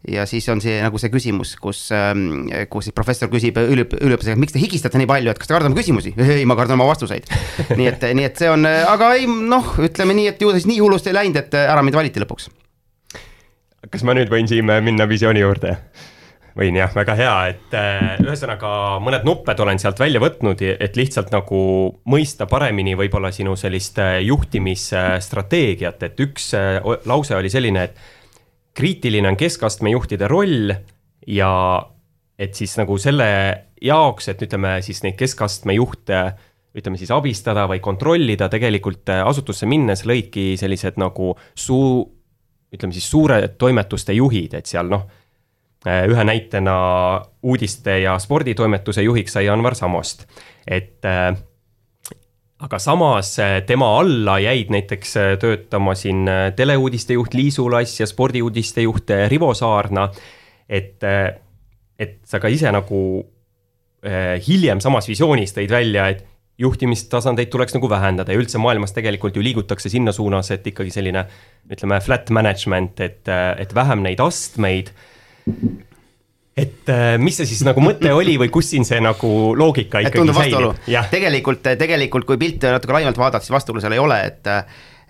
[0.06, 4.38] ja siis on see nagu see küsimus, kus, ähm, kus siis professor küsib üliõp-, üliõpilasega,
[4.38, 6.12] miks te higistate nii palju, et kas te kardate küsimusi?
[6.36, 7.26] ei, ma kardan oma vastuseid.
[7.74, 10.78] nii et, nii et see on, aga ei noh, ütleme nii, et ju siis nii
[10.84, 12.52] hullusti ei läinud, et ära mind valiti lõpuks
[13.90, 15.76] kas ma nüüd võin siin minna visiooni juurde?
[16.56, 18.70] võin jah, väga hea, et äh, ühesõnaga
[19.04, 21.58] mõned nupped olen sealt välja võtnud, et lihtsalt nagu
[22.08, 28.00] mõista paremini võib-olla sinu sellist äh, juhtimisstrateegiat, et üks äh, lause oli selline, et
[28.76, 30.72] kriitiline on keskastme juhtide roll
[31.28, 31.52] ja
[32.40, 33.28] et siis nagu selle
[33.84, 36.24] jaoks, et ütleme siis neid keskastme juhte
[36.76, 42.04] ütleme siis abistada või kontrollida, tegelikult asutusse minnes lõidki sellised nagu suu-,
[42.74, 45.06] ütleme siis suured toimetuste juhid, et seal noh,
[45.86, 46.76] ühe näitena
[47.46, 50.24] uudiste ja sporditoimetuse juhiks sai Anvar Samost,
[50.66, 51.30] et äh,
[52.58, 56.26] aga samas äh, tema alla jäid näiteks äh, töötama siin
[56.56, 60.08] teleuudiste juht Liisu Lass ja spordiuudiste juht Rivo Saarna.
[60.68, 61.02] et,
[61.98, 63.00] et sa ka ise nagu
[64.46, 66.24] hiljem samas visioonis tõid välja, et
[66.58, 71.26] juhtimistasandeid tuleks nagu vähendada ja üldse maailmas tegelikult ju liigutakse sinna suunas, et ikkagi selline
[71.72, 73.28] ütleme, flat management, et,
[73.60, 74.92] et vähem neid astmeid.
[76.56, 76.88] et
[77.20, 80.80] mis see siis nagu mõte oli või kus siin see nagu loogika ikkagi säilib?
[81.12, 84.50] tegelikult, tegelikult kui pilti natuke laiemalt vaadata, siis vastuolu seal ei ole, et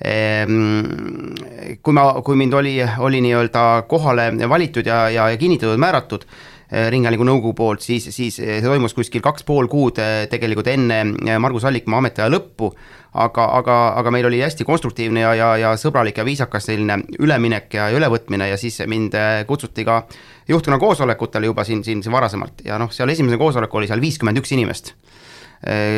[0.03, 2.75] ehm, kui ma, kui mind oli,
[3.07, 8.41] oli nii-öelda kohale valitud ja, ja, ja kinnitatud, määratud Äh, Ringhäälingu nõukogu poolt, siis, siis
[8.41, 12.73] see toimus kuskil kaks pool kuud äh, tegelikult enne äh, Margus Allikmaa ametiaja lõppu.
[13.17, 17.73] aga, aga, aga meil oli hästi konstruktiivne ja, ja, ja sõbralik ja viisakas selline üleminek
[17.73, 19.15] ja ülevõtmine ja siis mind
[19.47, 20.03] kutsuti ka
[20.49, 24.53] juhtkonna koosolekutele juba siin, siin varasemalt ja noh, seal esimesel koosolekul oli seal viiskümmend üks
[24.53, 25.06] inimest Äh,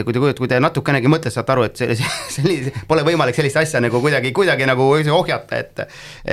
[0.05, 3.83] kui te, kui te natukenegi mõtlete, saate aru, et sellise, sellise, pole võimalik sellist asja
[3.83, 5.85] nagu kuidagi, kuidagi nagu ohjata, et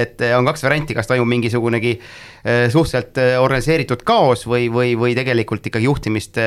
[0.05, 5.15] et on kaks varianti, kas toimub mingisugunegi äh, suhteliselt äh, organiseeritud kaos või, või, või
[5.17, 6.39] tegelikult ikkagi juhtimist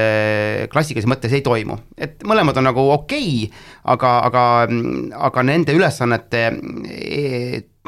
[0.73, 1.79] klassikalises mõttes ei toimu.
[1.99, 3.64] et mõlemad on nagu okei okay,,
[3.95, 4.45] aga, aga,
[5.31, 6.45] aga nende ülesannete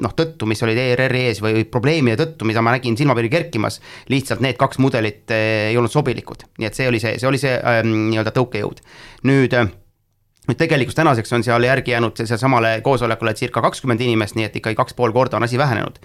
[0.05, 3.81] noh, tõttu, mis olid ERR-i ees või probleemide tõttu, mida ma nägin silmapiiri kerkimas,
[4.13, 7.55] lihtsalt need kaks mudelit ei olnud sobilikud, nii et see oli see, see oli see
[7.59, 8.83] ähm, nii-öelda tõukejõud
[9.29, 9.71] nüüd äh,
[10.51, 14.79] nüüd tegelikult tänaseks on seal järgi jäänud sealsamale koosolekule circa kakskümmend inimest, nii et ikkagi
[14.79, 16.01] kaks pool korda on asi vähenenud.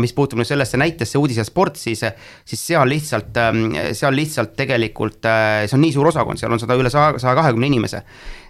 [0.00, 2.00] mis puutub nüüd sellesse näitesse uudis ja sport, siis,
[2.44, 6.62] siis seal lihtsalt, ähm, seal lihtsalt tegelikult äh, see on nii suur osakond, seal on
[6.62, 8.02] sada üle saja, saja kahekümne inimese.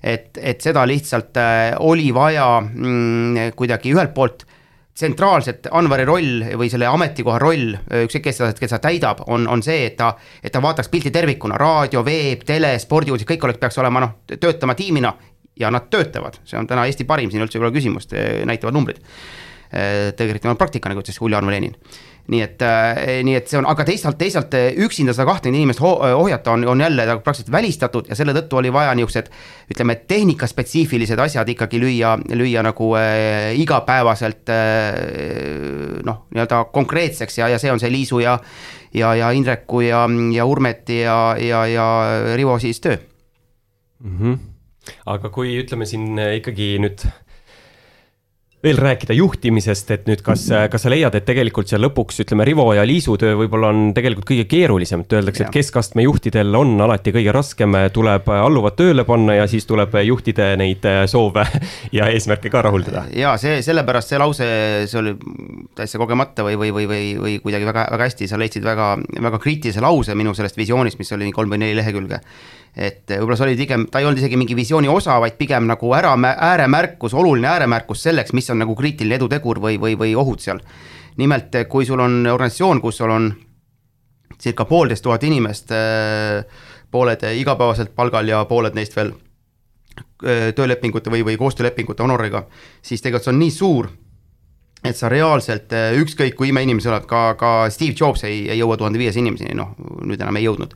[0.02, 4.46] et, et seda lihtsalt äh, oli vaja mm, kuidagi ühelt poolt
[4.94, 9.62] tsentraalselt Anvari roll või selle ametikoha roll, ükskõik kes seda, kes seda täidab, on, on
[9.64, 13.80] see, et ta, et ta vaataks pilti tervikuna, raadio, veeb, tele, spordiuudised, kõik oleks, peaks
[13.82, 15.12] olema noh, töötama tiimina
[15.58, 18.14] ja nad töötavad, see on täna Eesti parim, siin üldse ei ole küsimust,
[18.46, 19.02] näitavad numbrid.
[20.16, 21.74] tegelikult on praktika, nagu ütles Ulja Arno Lenin
[22.32, 25.82] nii et, äh, nii et see on, aga teisalt, teisalt äh, üksinda seda kahtekümmet inimest
[25.84, 29.28] äh, ohjata on, on jälle nagu praktiliselt välistatud ja selle tõttu oli vaja niisugused
[29.74, 37.60] ütleme, tehnikaspetsiifilised asjad ikkagi lüüa, lüüa nagu äh, igapäevaselt äh, noh, nii-öelda konkreetseks ja, ja
[37.60, 38.38] see on see Liisu ja
[38.94, 41.86] ja, ja Indreku ja, ja Urmeti ja, ja, ja
[42.40, 42.96] Rivo siis töö
[44.00, 44.16] mm.
[44.20, 44.38] -hmm.
[45.12, 47.04] aga kui ütleme siin ikkagi nüüd
[48.64, 52.66] veel rääkida juhtimisest, et nüüd kas, kas sa leiad, et tegelikult seal lõpuks ütleme, Rivo
[52.76, 57.12] ja Liisu töö võib-olla on tegelikult kõige keerulisem, et öeldakse, et keskastme juhtidel on alati
[57.14, 61.44] kõige raskem, tuleb alluvad tööle panna ja siis tuleb juhtida neid soove
[61.96, 63.04] ja eesmärke ka rahuldada.
[63.12, 64.50] ja see, sellepärast see lause,
[64.88, 65.14] see oli
[65.76, 68.94] täitsa kogemata või, või, või, või, või kuidagi väga, väga hästi, sa leidsid väga,
[69.28, 72.22] väga kriitilise lause minu sellest visioonist, mis oli kolm või neli lehekülge
[72.76, 75.92] et võib-olla see oli pigem, ta ei olnud isegi mingi visiooni osa, vaid pigem nagu
[75.94, 80.60] ära, ääremärkus, oluline ääremärkus selleks, mis on nagu kriitiline edutegur või, või, või ohud seal.
[81.16, 83.28] nimelt, kui sul on organisatsioon, kus sul on
[84.42, 86.42] circa poolteist tuhat inimest, äh,
[86.90, 89.14] pooled igapäevaselt palgal ja pooled neist veel
[90.56, 92.46] töölepingute või, või koostöölepingute honoriga,
[92.82, 93.88] siis tegelikult see on nii suur,
[94.84, 98.78] et sa reaalselt, ükskõik kui imeinimene sa oled, ka, ka Steve Jobs ei, ei jõua
[98.80, 100.74] tuhande viiesaja inimeseni, noh, nüüd enam ei jõudnud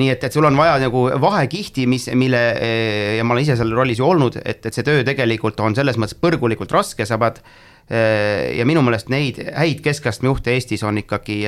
[0.00, 3.56] nii et, et sul on vaja nagu vahekihti, mis, mille eh, ja ma olen ise
[3.58, 7.18] seal rollis ju olnud, et, et see töö tegelikult on selles mõttes põrgulikult raske, sa
[7.20, 11.42] pead eh, ja minu meelest neid häid keskastme juhte Eestis on ikkagi,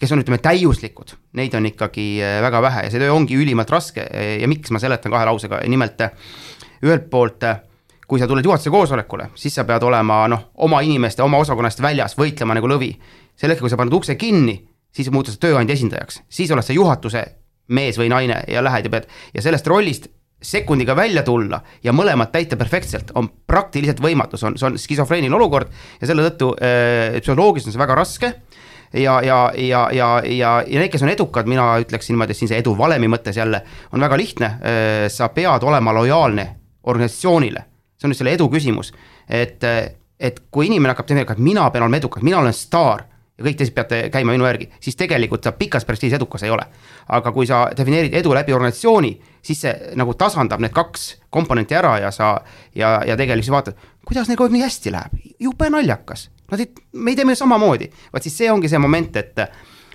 [0.00, 3.70] kes on, ütleme, täiuslikud, neid on ikkagi eh, väga vähe ja see töö ongi ülimalt
[3.74, 4.08] raske
[4.40, 6.02] ja miks, ma seletan kahe lausega, nimelt
[6.84, 7.46] ühelt poolt
[8.04, 12.18] kui sa tuled juhatuse koosolekule, siis sa pead olema noh, oma inimeste, oma osakonnast väljas,
[12.20, 12.90] võitlema nagu lõvi.
[13.34, 14.58] sel hetkel, kui sa paned ukse kinni,
[14.94, 17.24] siis muutud sa tööandja esindajaks, siis oled sa juhatuse
[17.68, 20.10] mees või naine ja lähed ja pead ja sellest rollist
[20.44, 25.36] sekundiga välja tulla ja mõlemat täita perfektselt on praktiliselt võimatu, see on, see on skisofreeniline
[25.36, 28.32] olukord ja selle tõttu äh, psühholoogiliselt on see väga raske
[28.92, 32.52] ja, ja, ja, ja, ja, ja need, kes on edukad, mina ütleks niimoodi, et siin
[32.52, 35.08] see edu valemi mõttes jälle on väga lihtne äh,.
[35.08, 36.48] sa pead olema lojaalne
[36.84, 37.64] organisatsioonile,
[37.96, 38.92] see on nüüd selle edu küsimus,
[39.24, 39.64] et,
[40.20, 43.06] et kui inimene hakkab tegema, et mina pean olema edukas, mina olen staar
[43.38, 46.66] ja kõik teised peate käima minu järgi, siis tegelikult sa pikas perspektiivis edukas ei ole.
[47.08, 49.10] aga kui sa defineerid edu läbi organisatsiooni,
[49.42, 52.36] siis see nagu tasandab need kaks komponenti ära ja sa
[52.74, 56.28] ja, ja tegelikult siis vaatad, kuidas neil kogu aeg nii hästi läheb, jube naljakas.
[56.50, 59.46] Nad ei, me ei tee meil samamoodi, vot siis see ongi see moment, et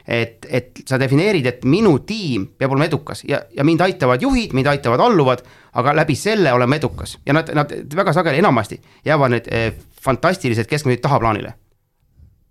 [0.10, 4.56] et, et sa defineerid, et minu tiim peab olema edukas ja, ja mind aitavad juhid,
[4.58, 5.44] mind aitavad alluvad,
[5.78, 9.68] aga läbi selle olema edukas ja nad, nad väga sageli enamasti jäävad need eh,
[10.02, 11.54] fantastilised keskmised tahaplaanile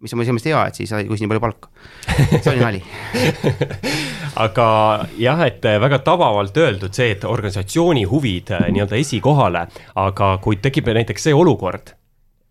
[0.01, 1.71] mis on muidugi hea, et siis ei küsi nii palju palka.
[2.39, 2.83] see oli nali
[4.45, 4.69] aga
[5.19, 9.67] jah, et väga tabavalt öeldud see, et organisatsiooni huvid äh, nii-öelda esikohale,
[9.99, 11.95] aga kui tekib näiteks see olukord,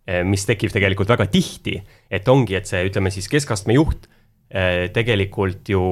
[0.09, 1.79] äh, mis tekib tegelikult väga tihti,
[2.11, 4.09] et ongi, et see, ütleme siis keskastme juht
[4.51, 5.83] äh, tegelikult ju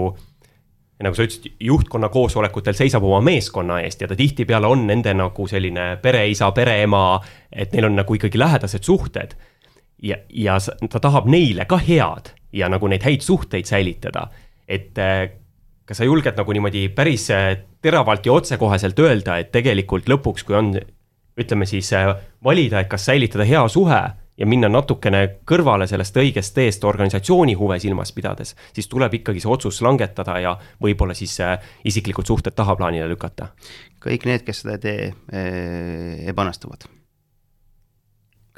[1.03, 5.47] nagu sa ütlesid, juhtkonna koosolekutel seisab oma meeskonna eest ja ta tihtipeale on nende nagu
[5.47, 7.19] selline pereisa, pereema,
[7.51, 9.35] et neil on nagu ikkagi lähedased suhted
[10.03, 10.57] ja, ja
[10.89, 14.27] ta tahab neile ka head ja nagu neid häid suhteid säilitada.
[14.67, 15.29] et äh,
[15.85, 20.55] kas sa julged nagu niimoodi päris äh, teravalt ja otsekoheselt öelda, et tegelikult lõpuks, kui
[20.57, 20.73] on,
[21.37, 24.01] ütleme siis äh, valida, et kas säilitada hea suhe
[24.37, 29.51] ja minna natukene kõrvale sellest õigest teest organisatsiooni huve silmas pidades, siis tuleb ikkagi see
[29.51, 31.37] otsus langetada ja võib-olla siis
[31.85, 33.53] isiklikud suhted tahaplaanile lükata.
[34.01, 35.09] kõik need, kes seda ei tee,
[36.33, 36.89] ebaõnnestuvad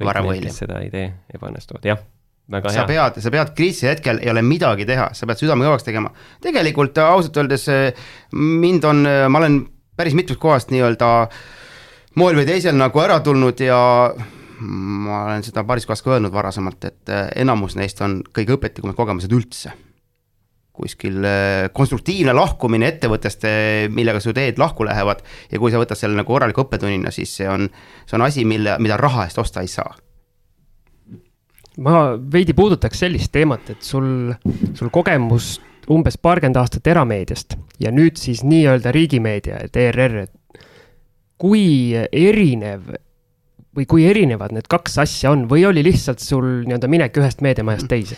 [0.05, 0.55] varem või hiljem.
[0.55, 2.03] seda ei tee, ebaõnnestuvad, jah
[2.51, 2.87] väga sa hea.
[2.87, 6.13] pead, sa pead kriisi hetkel ei ole midagi teha, sa pead südame kõvaks tegema.
[6.43, 7.67] tegelikult ausalt öeldes
[8.31, 9.61] mind on, ma olen
[9.97, 11.11] päris mitmest kohast nii-öelda
[12.17, 13.79] moel või teisel nagu ära tulnud ja
[14.59, 18.97] ma olen seda paaris kohas ka öelnud varasemalt, et äh, enamus neist on kõige õpetlikumad
[18.97, 19.73] kogemused üldse.
[20.78, 25.99] Kuskil äh, konstruktiivne lahkumine ettevõttest, äh, millega su teed lahku lähevad ja kui sa võtad
[25.99, 27.69] selle nagu korraliku õppetunnina, siis see on,
[28.05, 29.95] see on asi, mille, mida raha eest osta ei saa
[31.78, 34.34] ma veidi puudutaks sellist teemat, et sul,
[34.73, 35.57] sul kogemus
[35.93, 40.63] umbes paarkümmend aastat erameediast ja nüüd siis nii-öelda riigimeedia, et ERR, et
[41.39, 42.89] kui erinev
[43.78, 47.89] või kui erinevad need kaks asja on või oli lihtsalt sul nii-öelda minek ühest meediamajast
[47.91, 48.17] teise?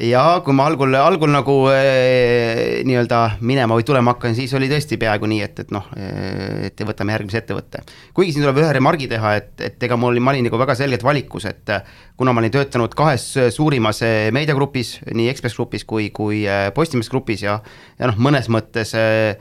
[0.00, 4.98] Ja kui ma algul, algul nagu e, nii-öelda minema või tulema hakkan, siis oli tõesti
[5.00, 7.80] peaaegu nii, et, et noh, et võtame järgmise ettevõtte.
[8.16, 10.76] kuigi siin tuleb ühe remargi teha, et, et ega mul oli, ma olin nagu väga
[10.78, 11.72] selgelt valikus, et
[12.16, 17.12] kuna ma olin töötanud kahes suurimas eh, meediagrupis, nii Ekspress Grupis kui, kui eh, Postimees
[17.12, 17.60] Grupis ja,
[17.96, 19.40] ja noh, mõnes mõttes äh,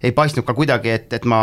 [0.00, 1.40] ei paistnud ka kuidagi, et, et ma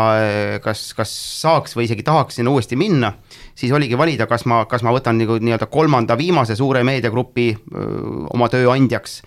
[0.64, 1.12] kas, kas
[1.44, 3.14] saaks või isegi tahaks sinna uuesti minna,
[3.58, 8.26] siis oligi valida, kas ma, kas ma võtan nagu nii-öelda kolmanda viimase suure meediagrupi öö,
[8.34, 9.22] oma tööandjaks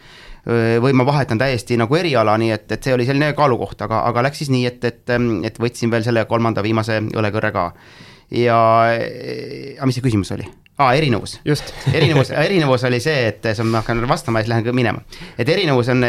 [0.80, 4.22] või ma vahetan täiesti nagu eriala, nii et, et see oli selline kaalukoht, aga, aga
[4.24, 5.12] läks siis nii, et, et,
[5.44, 7.66] et võtsin veel selle kolmanda viimase õlekõrre ka.
[8.32, 8.56] ja,
[8.88, 10.48] aga mis see küsimus oli?
[10.80, 11.36] aa, erinevus.
[11.98, 15.04] erinevus, erinevus oli see, et ma hakkan vastama ja siis lähen minema.
[15.36, 16.08] et erinevus on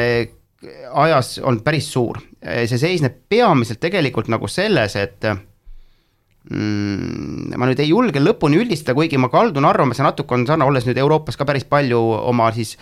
[1.03, 5.27] ajas on päris suur, see seisneb peamiselt tegelikult nagu selles, et
[6.49, 10.69] mm, ma nüüd ei julge lõpuni üldistada, kuigi ma kaldun arvama, see natuke on sarnane,
[10.69, 11.99] olles nüüd Euroopas ka päris palju
[12.31, 12.77] oma siis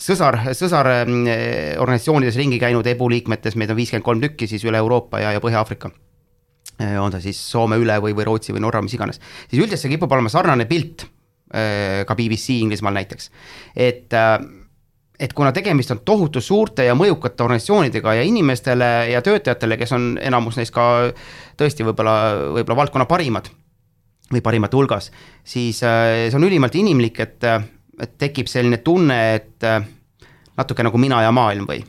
[0.00, 5.34] sõsar, sõsarorganisatsioonides ringi käinud EBU liikmetes, meid on viiskümmend kolm tükki siis üle Euroopa ja,
[5.36, 5.92] ja Põhja-Aafrika.
[7.00, 9.94] on ta siis Soome üle või, või Rootsi või Norra, mis iganes, siis üldiselt see
[9.94, 11.06] kipub olema sarnane pilt,
[11.54, 13.28] ka BBC Inglismaal näiteks,
[13.78, 14.40] et äh,
[15.18, 20.08] et kuna tegemist on tohutu suurte ja mõjukate organisatsioonidega ja inimestele ja töötajatele, kes on
[20.22, 20.86] enamus neist ka
[21.58, 22.16] tõesti võib-olla,
[22.56, 23.50] võib-olla valdkonna parimad
[24.32, 25.10] või parimate hulgas,
[25.44, 27.44] siis äh, see on ülimalt inimlik, et,
[28.00, 29.84] et tekib selline tunne, et äh,
[30.56, 31.84] natuke nagu mina ja maailm või.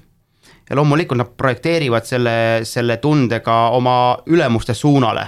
[0.70, 5.28] ja loomulikult nad projekteerivad selle, selle tundega oma ülemuste suunale.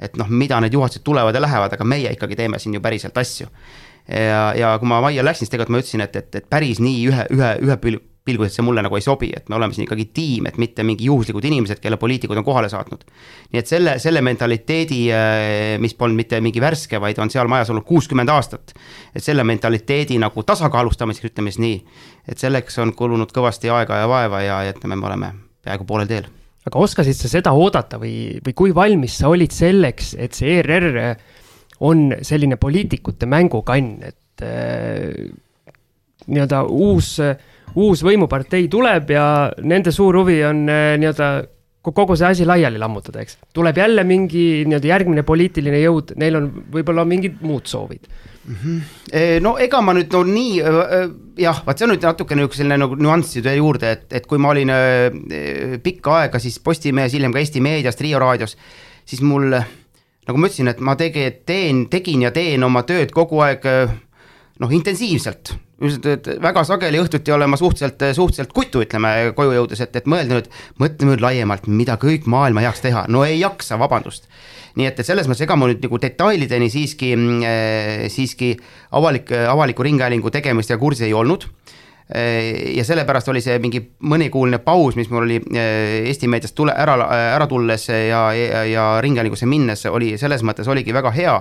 [0.00, 3.16] et noh, mida need juhatused tulevad ja lähevad, aga meie ikkagi teeme siin ju päriselt
[3.18, 3.46] asju
[4.08, 7.08] ja, ja kui ma majja läksin, siis tegelikult ma ütlesin, et, et, et päris nii
[7.10, 7.78] ühe, ühe, ühe
[8.26, 11.06] pilguselt see mulle nagu ei sobi, et me oleme siin ikkagi tiim, et mitte mingi
[11.06, 13.04] juhuslikud inimesed, kelle poliitikud on kohale saatnud.
[13.52, 17.70] nii et selle, selle mentaliteedi, äh, mis polnud mitte mingi värske, vaid on seal majas
[17.70, 18.74] olnud kuuskümmend aastat.
[19.14, 21.76] et selle mentaliteedi nagu tasakaalustamiseks, ütleme siis nii,
[22.28, 25.32] et selleks on kulunud kõvasti aega ja vaeva ja, ja ütleme, me oleme
[25.64, 26.26] peaaegu poolel teel.
[26.66, 31.14] aga oskasid sa seda oodata või, või kui valmis sa olid selleks, et see ERR
[31.80, 35.26] on selline poliitikute mängukann, et äh,
[36.26, 37.16] nii-öelda uus,
[37.76, 39.26] uus võimupartei tuleb ja
[39.62, 41.30] nende suur huvi on äh, nii-öelda
[41.86, 43.36] kogu see asi laiali lammutada, eks.
[43.54, 48.56] tuleb jälle mingi nii-öelda järgmine poliitiline jõud, neil on võib-olla mingid muud soovid mm.
[48.56, 48.80] -hmm.
[49.44, 50.56] no ega ma nüüd no nii
[51.38, 54.50] jah, vaat see on nüüd natuke niisugune selline nagu nüansside juurde, et, et kui ma
[54.50, 54.72] olin
[55.82, 58.56] pikka aega siis Postimehes, hiljem ka Eesti Meedias, Trio raadios,
[59.06, 59.54] siis mul
[60.26, 63.64] nagu ma ütlesin, et ma tege-, teen, tegin ja teen oma tööd kogu aeg
[64.62, 65.54] noh, intensiivselt.
[65.76, 70.38] üldiselt väga sageli õhtuti olen ma suhteliselt, suhteliselt kutu, ütleme, koju jõudes, et, et mõelda
[70.38, 70.46] nüüd,
[70.80, 74.30] mõtleme nüüd laiemalt, mida kõik maailma heaks teha, no ei jaksa, vabandust.
[74.76, 77.12] nii et, et selles mõttes, ega mul nüüd nagu detailideni siiski,
[78.12, 78.54] siiski
[78.96, 81.46] avalik, avaliku ringhäälingu tegemistega kursis ei olnud
[82.06, 86.94] ja sellepärast oli see mingi mõnikuuline paus, mis mul oli eh, Eesti meediast tule, ära,
[87.34, 91.34] ära tulles ja, ja, ja ringhäälingusse minnes oli selles mõttes oligi väga hea,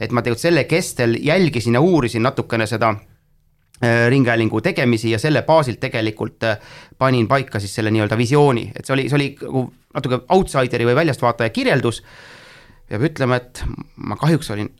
[0.00, 2.96] et ma tegelikult selle kestel jälgisin ja uurisin natukene seda
[4.10, 6.42] ringhäälingu tegemisi ja selle baasilt tegelikult
[6.98, 9.62] panin paika siis selle nii-öelda visiooni, et see oli, see oli nagu
[9.94, 12.02] natuke outsideri või väljastvaataja kirjeldus.
[12.88, 13.62] peab ütlema, et
[13.96, 14.70] ma kahjuks olin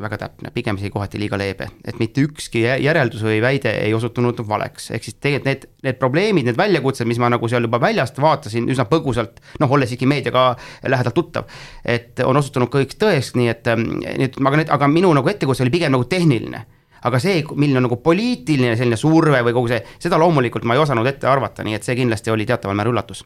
[0.00, 4.40] väga täpne, pigem isegi kohati liiga leebe, et mitte ükski järeldus või väide ei osutunud
[4.48, 8.18] valeks, ehk siis tegelikult need, need probleemid, need väljakutsed, mis ma nagu seal juba väljast
[8.22, 10.48] vaatasin üsna põgusalt, noh, olles ikkagi meediaga
[10.90, 11.46] lähedalt tuttav,
[11.86, 15.62] et on osutunud kõik tõeks, nii et, nii et aga need, aga minu nagu ettekutse
[15.62, 16.64] oli pigem nagu tehniline.
[17.04, 20.82] Aga see, milline on nagu poliitiline selline surve või kogu see, seda loomulikult ma ei
[20.82, 23.22] osanud ette arvata, nii et see kindlasti oli teataval määral üllatus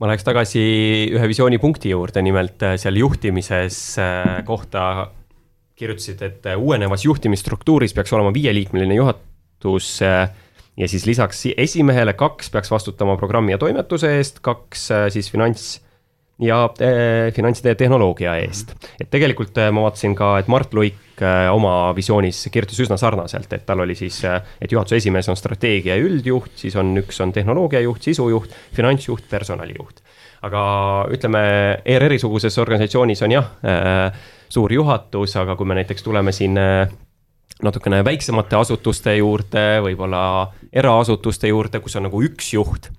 [0.00, 0.62] ma läheks tagasi
[1.14, 5.12] ühe visioonipunkti juurde, nimelt äh, seal juhtimises äh, kohta
[5.76, 12.70] kirjutasid, et äh, uuenevas juhtimisstruktuuris peaks olema viieliikmeline juhatus ja siis lisaks esimehele kaks peaks
[12.70, 15.78] vastutama programmi ja toimetuse eest, kaks siis finants
[16.38, 18.74] ja äh, finantside tehnoloogia eest.
[19.00, 23.52] et tegelikult äh, ma vaatasin ka, et Mart Luik äh, oma visioonis kirjutas üsna sarnaselt,
[23.52, 24.20] et tal oli siis,
[24.60, 30.04] et juhatuse esimees on strateegia üldjuht, siis on üks on tehnoloogiajuht, sisujuht, finantsjuht, personalijuht.
[30.44, 30.62] aga
[31.10, 31.40] ütleme,
[31.84, 33.48] ERR-i suguses organisatsioonis on jah
[34.48, 36.54] suur juhatus, aga kui me näiteks tuleme siin
[37.62, 40.20] natukene väiksemate asutuste juurde, võib-olla
[40.72, 42.92] eraasutuste juurde, kus on nagu üks juht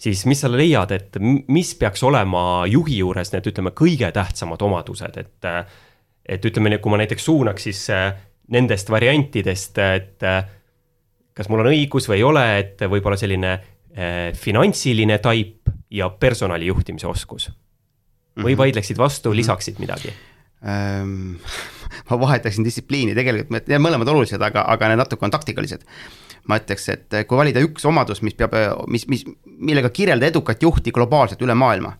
[0.00, 1.18] siis mis sa leiad, et
[1.52, 5.52] mis peaks olema juhi juures need, ütleme, kõige tähtsamad omadused, et
[6.30, 8.12] et ütleme, kui ma näiteks suunaks siis äh,
[8.54, 10.44] nendest variantidest, et äh,
[11.40, 16.68] kas mul on õigus või ei ole, et võib-olla selline eh, finantsiline taip ja personali
[16.68, 17.50] juhtimise oskus.
[18.36, 18.58] või mhm.
[18.58, 19.36] vaidleksid vastu, mhm.
[19.36, 20.12] lisaksid midagi
[20.64, 21.38] ähm,?
[22.10, 25.82] ma vahetaksin distsipliini, tegelikult need mõlemad olulised, aga, aga need natuke on taktikalised
[26.50, 28.56] ma ütleks, et kui valida üks omadus, mis peab,
[28.90, 31.96] mis, mis, millega kirjelda edukat juhti globaalselt üle maailma.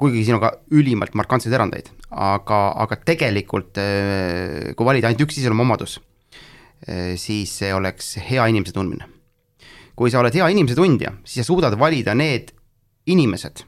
[0.00, 3.78] kuigi siin on ka ülimalt markantseid erandeid, aga, aga tegelikult
[4.74, 6.00] kui valida ainult üks iseloomuomadus,
[7.14, 9.06] siis see oleks hea inimese tundmine.
[9.94, 12.50] kui sa oled hea inimese tundja, siis sa suudad valida need
[13.06, 13.62] inimesed,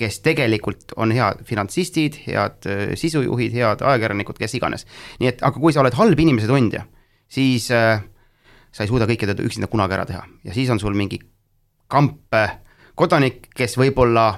[0.00, 4.88] kes tegelikult on head finantsistid, head äh, sisujuhid, head ajakirjanikud, kes iganes.
[5.20, 6.84] nii et, aga kui sa oled halb inimese tundja,
[7.30, 8.02] siis äh,
[8.74, 11.20] sa ei suuda kõike üksinda kunagi ära teha ja siis on sul mingi
[11.90, 12.58] kamp äh,
[12.98, 14.32] kodanik, kes võib-olla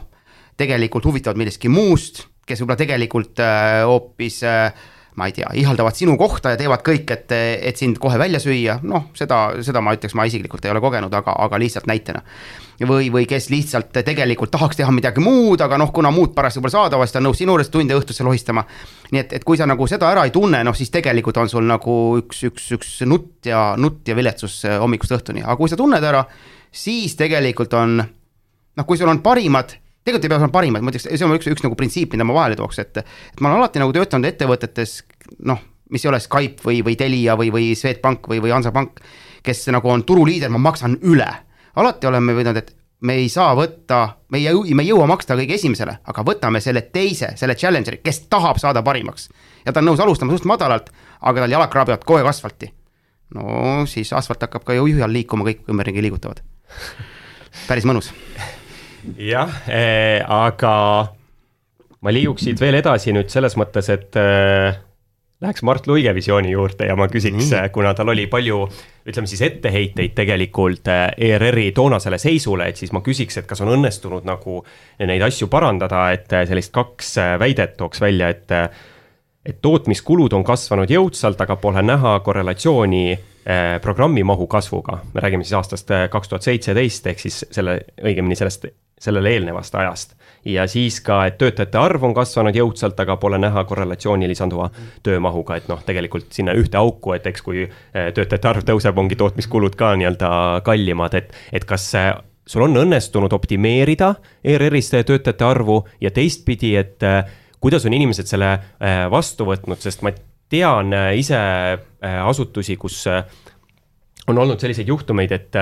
[0.57, 4.87] tegelikult huvitavad millestki muust, kes võib-olla tegelikult äh, hoopis äh,
[5.17, 8.77] ma ei tea, ihaldavad sinu kohta ja teevad kõik, et, et sind kohe välja süüa,
[8.85, 12.21] noh, seda, seda ma ütleks, ma isiklikult ei ole kogenud, aga, aga lihtsalt näitena.
[12.85, 16.75] või, või kes lihtsalt tegelikult tahaks teha midagi muud, aga noh, kuna muud parasjagu pole
[16.75, 18.67] saadaval, siis ta on nõus sinu juures tunde õhtusse lohistama.
[19.11, 21.65] nii et, et kui sa nagu seda ära ei tunne, noh siis tegelikult on sul
[21.65, 26.05] nagu üks, üks, üks nutt ja, nutt ja viletsus hommikust õhtuni, aga kui sa tunned
[26.05, 26.27] ära,
[26.71, 31.09] siis tegelikult on noh, kui sul on parimad tegelikult ei pea olema parimad, ma ütleks,
[31.11, 33.01] see on üks, üks nagu printsiip, mida ma vahele tooks, et.
[33.03, 35.01] et ma olen alati nagu töötanud ettevõtetes,
[35.51, 39.03] noh, mis ei ole Skype või, või Telia või, või Swedbank või, või Hansapank.
[39.47, 41.29] kes nagu on turuliider, ma maksan üle.
[41.77, 42.73] alati oleme võinud, et
[43.07, 46.87] me ei saa võtta, me ei, me ei jõua maksta kõige esimesele, aga võtame selle
[46.93, 49.29] teise, selle challenger'i, kes tahab saada parimaks.
[49.67, 50.91] ja ta on nõus alustama suht madalalt,
[51.21, 52.73] aga tal jalad kraabivad kogu aeg asfalti.
[53.35, 56.43] no siis asfalt hakkab ka ju all liikuma, kõik ümberringi liigutavad.
[57.67, 58.13] päris mõnus
[59.19, 60.75] jah äh,, aga
[62.03, 64.77] ma liiguks siit veel edasi nüüd selles mõttes, et äh,
[65.43, 68.63] läheks Mart Luige visiooni juurde ja ma küsiks mm., kuna tal oli palju,
[69.09, 74.27] ütleme siis etteheiteid tegelikult ERR-i toonasele seisule, et siis ma küsiks, et kas on õnnestunud
[74.29, 74.63] nagu
[75.05, 78.61] neid asju parandada, et sellist kaks väidet tooks välja, et
[79.47, 83.05] et tootmiskulud on kasvanud jõudsalt, aga pole näha korrelatsiooni
[83.83, 84.99] programmi mahu kasvuga.
[85.15, 88.67] me räägime siis aastast kaks tuhat seitseteist, ehk siis selle, õigemini sellest
[89.01, 90.15] sellele eelnevast ajast.
[90.45, 94.69] ja siis ka, et töötajate arv on kasvanud jõudsalt, aga pole näha korrelatsiooni lisanduva
[95.03, 99.19] töömahuga, et noh, tegelikult sinna ühte auku, et eks kui eh, töötajate arv tõuseb, ongi
[99.19, 100.31] tootmiskulud ka nii-öelda
[100.65, 101.89] kallimad, et, et kas
[102.47, 108.53] sul on õnnestunud optimeerida ERR-is töötajate arvu ja teistpidi, et eh, kuidas on inimesed selle
[108.55, 110.15] eh, vastu võtnud, sest ma
[110.49, 111.39] tean ise
[112.07, 115.59] asutusi, kus on olnud selliseid juhtumeid, et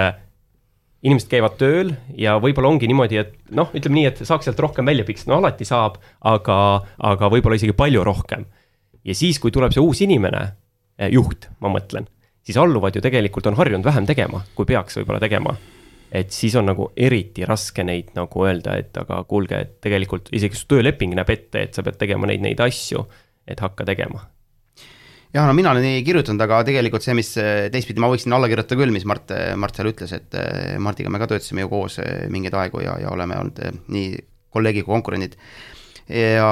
[1.05, 4.88] inimesed käivad tööl ja võib-olla ongi niimoodi, et noh, ütleme nii, et saaks sealt rohkem
[4.88, 6.00] välja piksida, no alati saab,
[6.30, 6.59] aga,
[7.12, 8.46] aga võib-olla isegi palju rohkem.
[9.05, 10.42] ja siis, kui tuleb see uus inimene,
[10.98, 12.09] eh, juht, ma mõtlen,
[12.44, 15.57] siis alluvad ju tegelikult on harjunud vähem tegema, kui peaks võib-olla tegema.
[16.14, 20.57] et siis on nagu eriti raske neid nagu öelda, et aga kuulge, et tegelikult isegi
[20.57, 23.05] su tööleping näeb ette, et sa pead tegema neid, neid asju,
[23.46, 24.22] et hakka tegema
[25.35, 28.49] jah, no mina olen nii kirjutanud, aga tegelikult see, mis eh, teistpidi ma võiksin alla
[28.51, 31.72] kirjutada küll, mis Mart, eh, Mart seal ütles, et eh, Mardiga me ka töötasime ju
[31.72, 31.99] koos
[32.32, 33.62] mingeid aegu ja, ja oleme olnud
[33.95, 34.14] nii
[34.55, 35.35] kolleegid kui konkurendid.
[36.09, 36.51] ja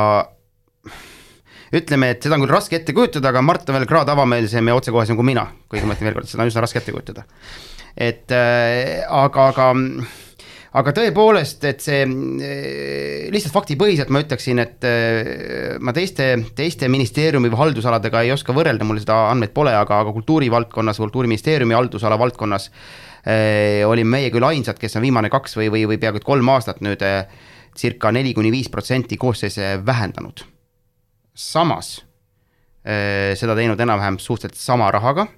[1.73, 4.75] ütleme, et seda on küll raske ette kujutada, aga Mart on veel kraad avameelsem ja
[4.77, 7.25] otsekohesem kui mina, kuigi ma ütlen veel kord, seda on üsna raske ette kujutada.
[7.97, 9.71] et äh, aga, aga
[10.79, 17.51] aga tõepoolest, et see eh, lihtsalt faktipõhiselt ma ütleksin, et eh, ma teiste, teiste ministeeriumi
[17.53, 22.71] või haldusaladega ei oska võrrelda, mul seda andmeid pole, aga, aga kultuurivaldkonnas, kultuuriministeeriumi haldusala valdkonnas
[23.27, 26.49] eh, olime meie küll ainsad, kes on viimane kaks või, või, või peaaegu et kolm
[26.55, 27.27] aastat nüüd eh,
[27.77, 30.47] circa neli kuni viis protsenti koosseise vähendanud.
[31.35, 31.99] samas
[32.85, 35.29] eh, seda teinud enam-vähem suhteliselt sama rahaga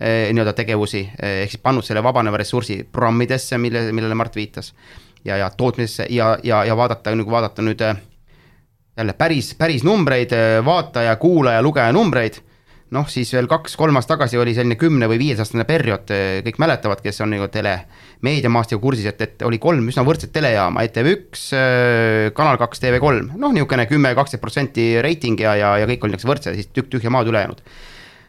[0.00, 4.74] nii-öelda tegevusi, eh, ehk siis pannud selle vabaneva ressursi programmidesse, mille, millele Mart viitas.
[5.24, 7.96] ja, ja tootmisesse ja, ja, ja vaadata, nagu vaadata nüüd eh,
[8.96, 10.32] jälle päris, päris numbreid,
[10.64, 12.40] vaataja, kuulaja, lugeja numbreid.
[12.92, 16.10] noh, siis veel kaks-kolm aastat tagasi oli selline kümne või viieteist-aastane periood,
[16.44, 17.78] kõik mäletavad, kes on nagu tele,
[18.20, 21.46] meediamaastikuga kursis, et, et oli kolm üsna võrdset telejaama, ETV1,
[22.36, 26.34] Kanal kaks, TV3, noh, niisugune kümme, kaksteist protsenti reiting ja, ja, ja kõik oli niisugused
[26.34, 27.64] võrdsed, siis tükk tühja maad ülejäänud.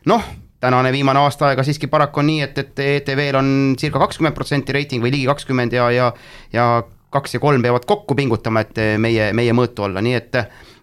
[0.07, 0.31] noh,
[0.63, 4.75] tänane viimane aasta aega siiski paraku on nii, et, et ETV-l on circa kakskümmend protsenti
[4.75, 6.11] reiting või ligi kakskümmend ja, ja
[6.53, 6.67] ja
[7.13, 10.37] kaks ja kolm peavad kokku pingutama, et meie, meie mõõtu olla, nii et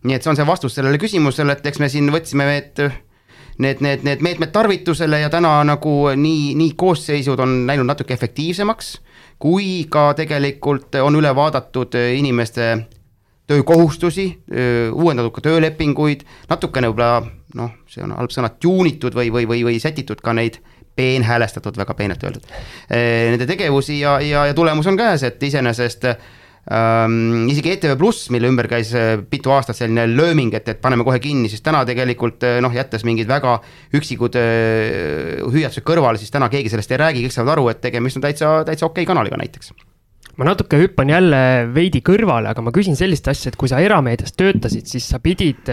[0.07, 2.85] nii et see on see vastus sellele küsimusele, et eks me siin võtsime need
[3.61, 8.95] need, need, need meetmed tarvitusele ja täna nagu nii, nii koosseisud on läinud natuke efektiivsemaks,
[9.41, 12.71] kui ka tegelikult on üle vaadatud inimeste
[13.51, 14.27] töökohustusi,
[14.93, 19.81] uuendatud ka töölepinguid, natukene võib-olla noh, see on halb sõna, tuunitud või, või, või, või
[19.83, 20.61] sätitud ka neid
[21.01, 22.47] peenhäälestatud, väga peenelt öeldud,
[22.91, 26.25] nende tegevusi ja, ja, ja tulemus on käes, et iseenesest äh,
[26.75, 27.47] ähm,.
[27.49, 28.91] isegi ETV Pluss, mille ümber käis
[29.31, 33.31] mitu aastat selline lööming, et, et paneme kohe kinni, siis täna tegelikult noh, jättes mingid
[33.31, 33.57] väga
[33.97, 38.21] üksikud äh, hüüatused kõrvale, siis täna keegi sellest ei räägi, kõik saavad aru, et tegemist
[38.21, 39.73] on täitsa, täitsa okei okay kanaliga näiteks
[40.41, 41.41] ma natuke hüppan jälle
[41.75, 45.69] veidi kõrvale, aga ma küsin sellist asja, et kui sa erameedias töötasid, siis sa pidid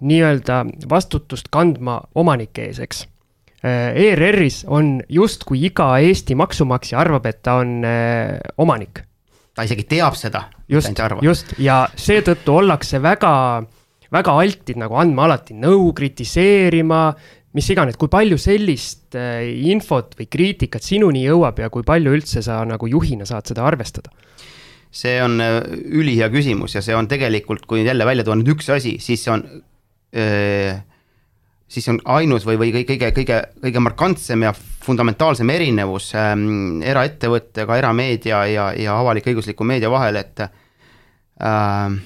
[0.00, 3.06] nii-öelda vastutust kandma omanike ees, eks
[3.58, 9.02] ERR-is on justkui iga Eesti maksumaksja arvab, et ta on äh, omanik
[9.58, 10.46] ta isegi teab seda.
[10.70, 10.94] just,
[11.24, 13.32] just ja seetõttu ollakse väga,
[14.14, 17.02] väga altid nagu andma alati nõu, kritiseerima,
[17.58, 22.44] mis iganes, kui palju sellist äh, infot või kriitikat sinuni jõuab ja kui palju üldse
[22.44, 24.14] sa nagu juhina saad seda arvestada?
[24.98, 25.58] see on äh,
[26.00, 29.34] ülihea küsimus ja see on tegelikult, kui jälle välja tuua nüüd üks asi, siis see
[29.34, 29.58] on äh,
[31.68, 34.52] siis on ainus või, või kõige, kõige, kõige markantsem ja
[34.84, 41.98] fundamentaalsem erinevus ähm, eraettevõttega, erameedia ja, ja avalik-õigusliku meedia vahel, et äh,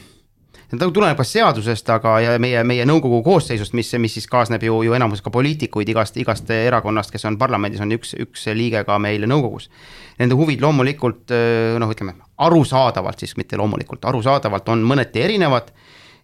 [0.72, 4.80] ta tuleneb ka seadusest, aga, ja meie, meie nõukogu koosseisust, mis, mis siis kaasneb ju,
[4.88, 8.98] ju enamus ka poliitikuid igast, igast erakonnast, kes on parlamendis, on üks, üks liige ka
[9.03, 9.70] meil nõukogus.
[10.18, 15.70] Nende huvid loomulikult äh, noh, ütleme arusaadavalt siis, mitte loomulikult, arusaadavalt on mõneti erinevad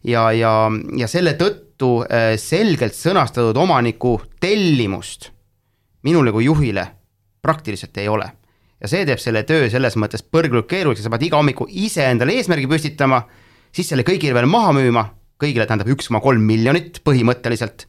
[0.02, 0.58] ja, ja,
[0.98, 5.30] ja selle tõttu tõttu äh, selgelt sõnastatud omaniku tellimust
[6.02, 6.86] minule kui juhile
[7.42, 8.26] praktiliselt ei ole.
[8.80, 12.36] ja see teeb selle töö selles mõttes põrgult keeruliseks, sa pead iga hommiku ise endale
[12.38, 13.22] eesmärgi püstitama,
[13.74, 15.04] siis selle kõigile veel maha müüma,
[15.38, 17.86] kõigile tähendab üks koma kolm miljonit põhimõtteliselt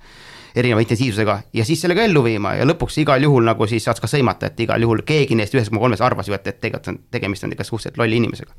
[0.56, 2.56] erineva intensiivsusega ja siis sellega ellu viima.
[2.58, 5.70] Ja lõpuks igal juhul nagu siis saad ka sõimata, et igal juhul keegi neist ühest
[5.70, 8.54] koma kolmest arvas ju, et, et tegelikult on tegemist on ikka suhteliselt lolli inimesega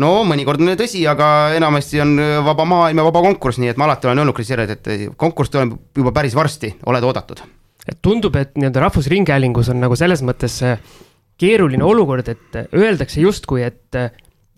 [0.00, 2.16] no mõnikord on tõsi, aga enamasti on
[2.46, 5.76] vaba maailm ja vaba konkurss, nii et ma alati olen öelnud kritiseerijad, et konkurss tuleb
[5.98, 7.44] juba päris varsti, oled oodatud.
[8.02, 10.60] tundub, et nii-öelda Rahvusringhäälingus on nagu selles mõttes
[11.38, 14.02] keeruline olukord, et öeldakse justkui, et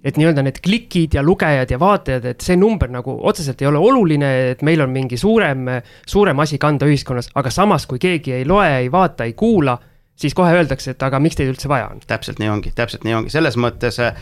[0.04, 3.80] et nii-öelda need klikid ja lugejad ja vaatajad, et see number nagu otseselt ei ole
[3.80, 5.64] oluline, et meil on mingi suurem,
[6.06, 9.78] suurem asi kanda ühiskonnas, aga samas, kui keegi ei loe, ei vaata, ei kuula,
[10.12, 12.04] siis kohe öeldakse, et aga miks teid üldse vaja on.
[12.06, 14.12] täpselt nii ongi, täpselt nii ongi, selles mõttes Äh,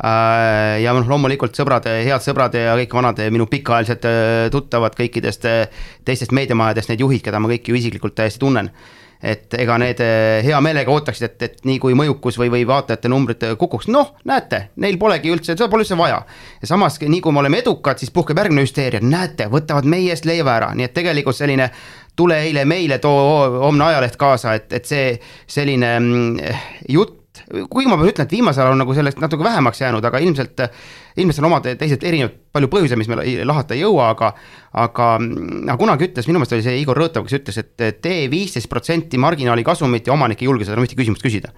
[0.00, 5.84] ja noh, loomulikult sõbrad, head sõbrad ja kõik vanad minu pikaajalised äh, tuttavad kõikidest äh,
[6.08, 8.72] teistest meediamajadest, need juhid, keda ma kõiki ju isiklikult täiesti tunnen.
[9.20, 13.44] Et ega need hea meelega ootaksid, et, et nii kui mõjukus või, või vaatajate numbrid
[13.60, 16.22] kukuks, noh, näete, neil polegi üldse, seda pole üldse vaja.
[16.62, 20.24] ja samas, nii kui me oleme edukad, siis puhkeb järgmine hüsteeria, näete, võtavad meie eest
[20.24, 21.68] leiva ära, nii et tegelikult selline
[22.16, 23.20] tule eile meile, too
[23.60, 25.12] homne ajaleht kaasa, et, et see
[25.52, 26.56] selline mm,
[26.88, 27.19] jutt
[27.50, 30.62] kuigi ma pean ütlema, et viimasel ajal on nagu sellest natuke vähemaks jäänud, aga ilmselt,
[31.18, 34.32] ilmselt on omad teised erinevad palju põhjuseid, mis me lahata ei jõua, aga
[34.70, 38.70] aga, aga kunagi ütles, minu meelest oli see Igor Rõõtav, kes ütles, et tee viisteist
[38.70, 41.50] protsenti marginaali kasumit ja omanik ei julge seda enam ühtegi küsimust küsida.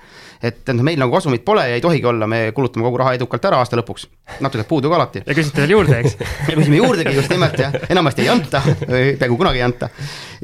[0.42, 3.44] et noh, meil nagu kasumit pole ja ei tohigi olla, me kulutame kogu raha edukalt
[3.44, 4.08] ära aasta lõpuks,
[4.40, 5.24] natuke puudu ka alati.
[5.26, 6.16] ja küsite veel juurde, eks
[6.48, 9.90] ja küsime juurdegi just nimelt jah, enamasti ei anta, peaaegu kunagi ei anta.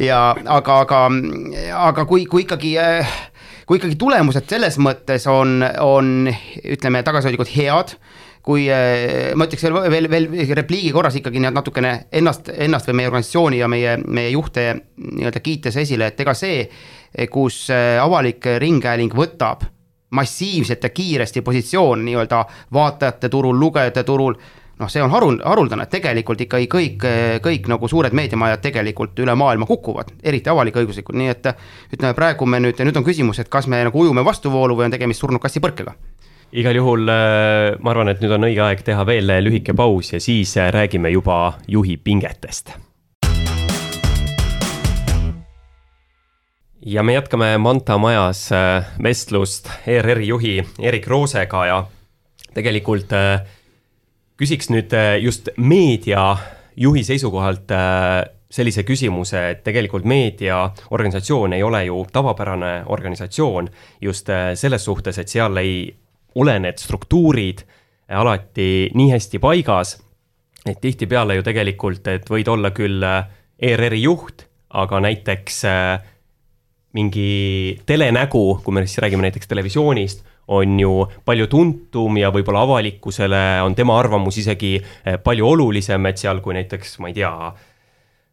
[0.05, 1.03] ja aga, aga,
[1.89, 3.17] aga kui, kui ikkagi äh,
[3.69, 6.31] kui ikkagi tulemused selles mõttes on, on
[6.65, 7.93] ütleme, tagasihoidlikult head,
[8.45, 13.11] kui eh, ma ütleks veel, veel, veel repliigi korras ikkagi natukene ennast, ennast või meie
[13.11, 16.63] organisatsiooni ja meie, meie juhte nii-öelda kiites esile, et ega see,
[17.33, 19.67] kus eh, avalik ringhääling võtab
[20.17, 24.39] massiivselt ja kiiresti positsioon nii-öelda vaatajate turul, lugejate turul
[24.79, 27.07] noh, see on harul-, haruldane, et tegelikult ikkagi kõik,
[27.45, 31.51] kõik nagu suured meediamajad tegelikult üle maailma kukuvad, eriti avalik-õiguslikud, nii et
[31.95, 34.97] ütleme, praegu me nüüd, nüüd on küsimus, et kas me nagu ujume vastuvoolu või on
[34.97, 35.97] tegemist surnud kassi põrkega
[36.49, 40.21] igal juhul äh, ma arvan, et nüüd on õige aeg teha veel lühike paus ja
[40.23, 42.73] siis äh, räägime juba juhi pingetest.
[46.89, 51.79] ja me jätkame Manta majas äh, vestlust ERR-i juhi Erik Roosega ja
[52.55, 53.45] tegelikult äh,
[54.39, 62.01] küsiks nüüd äh, just meediajuhi seisukohalt, äh, sellise küsimuse, et tegelikult meediaorganisatsioon ei ole ju
[62.13, 63.69] tavapärane organisatsioon
[64.01, 65.81] just äh, selles suhtes, et seal ei
[66.39, 67.65] ole need struktuurid
[68.09, 69.99] alati nii hästi paigas,
[70.65, 75.59] et tihtipeale ju tegelikult, et võid olla küll ERR-i juht, aga näiteks
[76.97, 77.29] mingi
[77.89, 80.93] telenägu, kui me siis räägime näiteks televisioonist, on ju
[81.29, 86.57] palju tuntum ja võib-olla avalikkusele on tema arvamus isegi eh, palju olulisem, et seal, kui
[86.57, 87.33] näiteks, ma ei tea,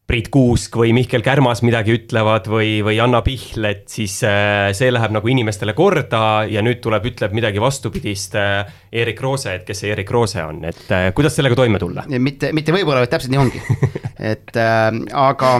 [0.05, 4.91] Priit Kuusk või Mihkel Kärmas midagi ütlevad või, või Anna Pihl, et siis eh, see
[4.93, 9.81] läheb nagu inimestele korda ja nüüd tuleb, ütleb midagi vastupidist Erik eh, Roose, et kes
[9.81, 10.85] see Erik Roose on, et
[11.17, 12.05] kuidas sellega toime tulla?
[12.15, 13.63] mitte, mitte võib-olla, vaid täpselt nii ongi
[14.31, 15.57] et äh, aga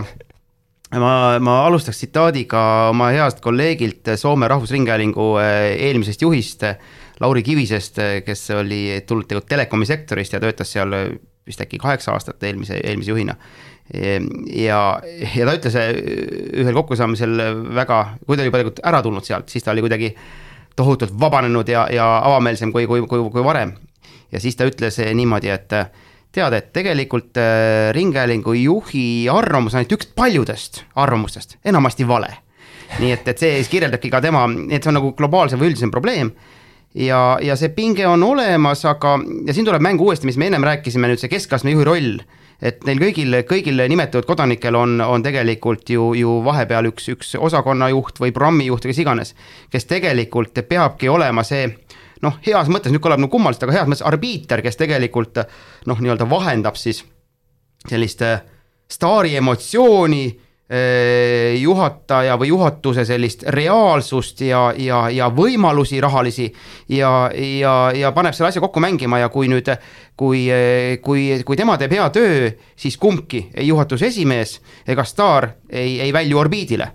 [0.94, 2.62] ma, ma alustaks tsitaadiga
[2.92, 6.66] oma heast kolleegilt Soome Rahvusringhäälingu eh, eelmisest juhist,
[7.20, 10.94] Lauri Kivisest, kes oli tulnud tegelikult telekomi sektorist ja töötas seal
[11.48, 13.36] vist äkki kaheksa aastat eelmise, eelmise juhina.
[13.94, 14.80] ja,
[15.36, 15.92] ja ta ütles eh,
[16.62, 17.38] ühel kokkusaamisel
[17.76, 20.16] väga, kui ta oli juba tegelikult ära tulnud sealt, siis ta oli kuidagi
[20.76, 23.76] tohutult vabanenud ja, ja avameelsem kui, kui, kui, kui varem.
[24.32, 25.78] ja siis ta ütles niimoodi, et
[26.36, 32.34] tead, et tegelikult äh, Ringhäälingu juhi arvamus on ainult üks paljudest arvamustest, enamasti vale.
[33.00, 35.92] nii et, et see siis kirjeldabki ka tema, et see on nagu globaalsem või üldisem
[35.92, 36.30] probleem
[36.96, 39.18] ja, ja see pinge on olemas, aga,
[39.48, 42.18] ja siin tuleb mängu uuesti, mis me ennem rääkisime, nüüd see keskastme juhi roll.
[42.64, 48.22] et neil kõigil, kõigil nimetatud kodanikel on, on tegelikult ju, ju vahepeal üks, üks osakonnajuht
[48.24, 49.34] või programmijuht või kes iganes,
[49.70, 51.66] kes tegelikult peabki olema see
[52.24, 55.42] noh, heas mõttes, nüüd kõlab nagu kummaliselt, aga heas mõttes arbiiter, kes tegelikult
[55.90, 57.04] noh, nii-öelda vahendab siis
[57.90, 58.42] sellist äh,
[58.92, 60.24] staari emotsiooni,
[60.72, 66.48] äh, juhataja või juhatuse sellist reaalsust ja, ja, ja võimalusi rahalisi
[66.90, 69.70] ja, ja, ja paneb selle asja kokku mängima ja kui nüüd,
[70.18, 70.48] kui,
[71.04, 76.14] kui, kui tema teeb hea töö, siis kumbki, ei juhatuse esimees ega staar ei, ei
[76.16, 76.92] välju orbiidile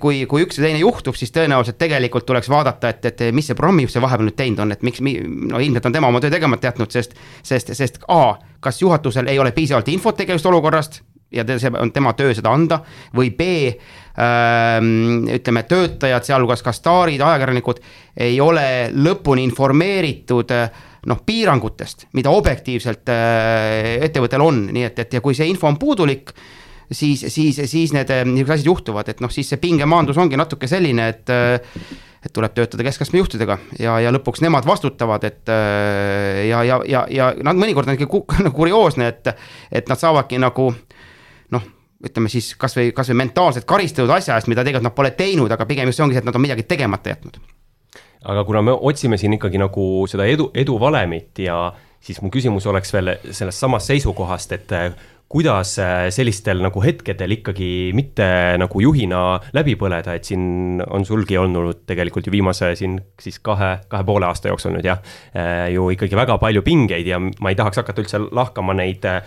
[0.00, 3.58] kui, kui üks või teine juhtub, siis tõenäoliselt tegelikult tuleks vaadata, et, et mis see
[3.58, 6.70] programmijuht see vahepeal nüüd teinud on, et miks, no ilmselt on tema oma töö tegemata
[6.70, 7.12] jätnud, sest,
[7.44, 12.12] sest, sest A, kas juhatusel ei ole piisavalt infot tegevust olukorrast ja see on tema
[12.18, 12.80] töö seda anda
[13.16, 17.82] või B ähm,, ütleme, töötajad, sealhulgas ka staarid, ajakirjanikud
[18.20, 18.64] ei ole
[18.96, 20.54] lõpuni informeeritud
[21.10, 25.78] noh, piirangutest, mida objektiivselt äh, ettevõttel on, nii et, et ja kui see info on
[25.80, 26.34] puudulik
[26.92, 30.70] siis, siis, siis need eh, niisugused asjad juhtuvad, et noh, siis see pingemaandus ongi natuke
[30.70, 31.82] selline, et eh,
[32.20, 37.04] et tuleb töötada keskastme juhtidega ja, ja lõpuks nemad vastutavad, et eh, ja, ja, ja,
[37.08, 39.30] ja nad mõnikord on ikka nagu kurioosne, et,
[39.72, 40.68] et nad saavadki nagu
[41.56, 41.70] noh,
[42.04, 45.88] ütleme siis kasvõi, kasvõi mentaalselt karistatud asja eest, mida tegelikult nad pole teinud, aga pigem
[45.88, 47.40] just see ongi see, et nad on midagi tegemata jätnud.
[48.34, 51.70] aga kuna me otsime siin ikkagi nagu seda edu, eduvalemit ja
[52.04, 54.76] siis mu küsimus oleks veel sellest samast seisukohast, et
[55.30, 58.26] kuidas äh, sellistel nagu hetkedel ikkagi mitte
[58.58, 63.76] nagu juhina läbi põleda, et siin on sulgi olnud tegelikult ju viimase siin siis kahe,
[63.90, 64.98] kahe poole aasta jooksul nüüd jah,
[65.30, 69.22] äh, ju ikkagi väga palju pingeid ja ma ei tahaks hakata üldse lahkama neid äh,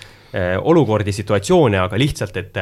[0.60, 2.60] olukordi, situatsioone, aga lihtsalt, et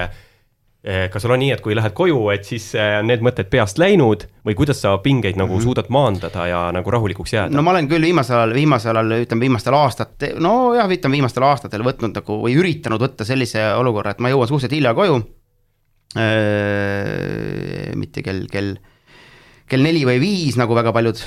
[0.81, 3.77] kas sul on nii, et kui lähed koju, et siis eh, on need mõtted peast
[3.77, 5.63] läinud või kuidas sa pingeid nagu mm -hmm.
[5.63, 7.55] suudad maandada ja nagu rahulikuks jääda?
[7.55, 11.85] no ma olen küll viimasel ajal, viimasel ajal, ütleme viimastel aastatel, nojah, ütleme viimastel aastatel
[11.85, 15.21] võtnud nagu või üritanud võtta sellise olukorra, et ma jõuan suhteliselt hilja koju.
[17.95, 18.75] mitte kell, kell,
[19.67, 21.21] kell neli või viis, nagu väga paljud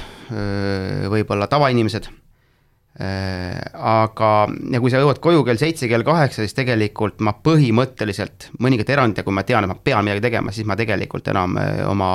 [1.08, 2.10] võib-olla tavainimesed
[2.94, 4.28] aga,
[4.70, 9.26] ja kui sa jõuad koju kell seitse, kell kaheksa, siis tegelikult ma põhimõtteliselt, mõningate eranditega,
[9.26, 12.12] kui ma tean, et ma pean midagi tegema, siis ma tegelikult enam äh, oma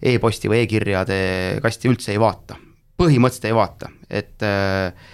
[0.00, 1.18] e-posti või e-kirjade
[1.64, 2.56] kasti üldse ei vaata.
[2.96, 5.12] põhimõtteliselt ei vaata, et äh,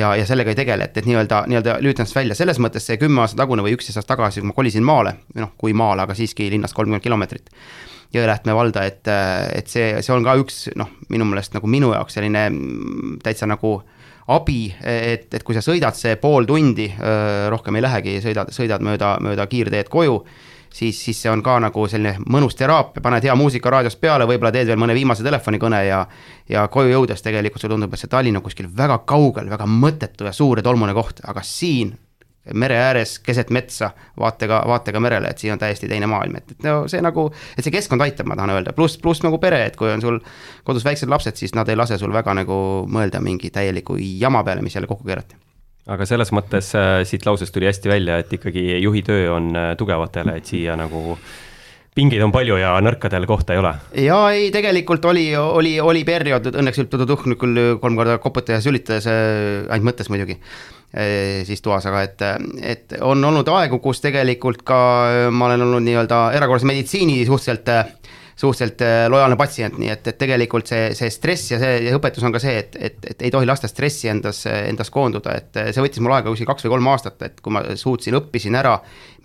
[0.00, 2.98] ja, ja sellega ei tegele, et, et nii-öelda, nii-öelda lülitan ennast välja, selles mõttes see
[2.98, 6.18] kümme aastat tagune või üksteist aastat tagasi, kui ma kolisin maale, noh, kui maale, aga
[6.18, 7.54] siiski linnast kolmkümmend kilomeetrit.
[8.12, 9.06] Jõelähtme valda, et,
[9.54, 13.46] et see, see on ka üks noh, minu meelest nagu minu jaoks selline mm, täitsa
[13.48, 16.88] nagu äh, abi, et, et kui sa sõidad see pool tundi,
[17.50, 20.20] rohkem ei lähegi, sõidad, sõidad mööda, mööda kiirteed koju,
[20.72, 24.52] siis, siis see on ka nagu selline mõnus teraapia, paned hea muusika raadiost peale, võib-olla
[24.54, 26.04] teed veel mõne viimase telefonikõne ja
[26.48, 30.26] ja koju jõudes tegelikult sulle tundub, et see Tallinn on kuskil väga kaugel, väga mõttetu
[30.28, 31.94] ja suur ja tolmune koht, aga siin
[32.54, 36.66] mere ääres, keset metsa, vaatega, vaatega merele, et siin on täiesti teine maailm, et, et
[36.66, 39.78] no see nagu, et see keskkond aitab, ma tahan öelda, pluss, pluss nagu pere, et
[39.78, 40.18] kui on sul
[40.66, 42.58] kodus väiksed lapsed, siis nad ei lase sul väga nagu
[42.90, 45.38] mõelda mingi täieliku jama peale, mis jälle kokku keerati.
[45.90, 49.72] Aga selles mõttes äh, siit lausest tuli hästi välja, et ikkagi juhi töö on äh,
[49.78, 51.16] tugevatele, et siia nagu
[51.94, 53.72] pingeid on palju ja nõrkadel kohta ei ole.
[54.04, 59.08] ja ei, tegelikult oli, oli, oli periood, õnneks nüüd nüüd küll kolm korda koputades, sülitades
[59.10, 60.38] äh,, ainult mõttes muidugi
[61.48, 62.22] siis toas, aga et,
[62.68, 64.80] et on olnud aegu, kus tegelikult ka
[65.32, 67.70] ma olen olnud nii-öelda erakorralise meditsiini suhteliselt
[68.42, 68.82] suhteliselt
[69.12, 72.42] lojaalne patsient, nii et, et tegelikult see, see stress ja see ja õpetus on ka
[72.42, 76.16] see, et, et, et ei tohi lasta stressi endas, endas koonduda, et see võttis mul
[76.16, 78.78] aega kuskil kaks või kolm aastat, et kui ma suutsin, õppisin ära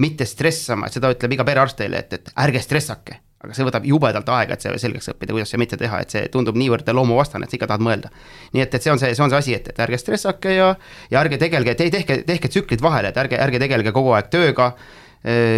[0.03, 4.29] mitte stressama, seda ütleb iga perearst teile, et, et ärge stressake aga see võtab jubedalt
[4.33, 7.53] aega, et see selgeks õppida, kuidas seda mitte teha, et see tundub niivõrd loomuvastane, et
[7.53, 8.09] sa ikka tahad mõelda.
[8.55, 10.71] nii et, et see on see, see on see asi, et, et ärge stressake ja,
[11.13, 14.71] ja ärge tegelge, te tehke, tehke tsüklid vahele, et ärge, ärge tegelge kogu aeg tööga.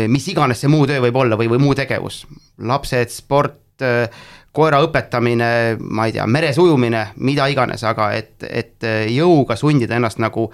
[0.10, 2.24] Mis iganes see muu töö võib olla või, või muu tegevus,
[2.66, 3.84] lapsed, sport,
[4.56, 10.20] koera õpetamine, ma ei tea, meres ujumine, mida iganes, aga et, et jõuga sundida ennast
[10.20, 10.48] nagu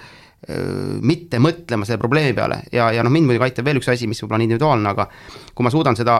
[1.02, 4.20] mitte mõtlema selle probleemi peale ja, ja noh, mind muidugi aitab veel üks asi, mis
[4.22, 5.08] võib-olla on individuaalne, aga
[5.56, 6.20] kui ma suudan seda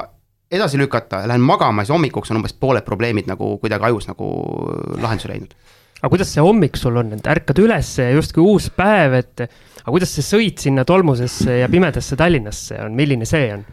[0.52, 4.30] edasi lükata, lähen magama, siis hommikuks on umbes pooled probleemid nagu kuidagi ajus nagu
[5.02, 5.56] lahenduse leidnud.
[6.06, 10.14] Aga kuidas see hommik sul on, et ärkad üles justkui uus päev, et aga kuidas
[10.14, 13.64] see sõit sinna tolmusesse ja pimedasse Tallinnasse on, milline see on?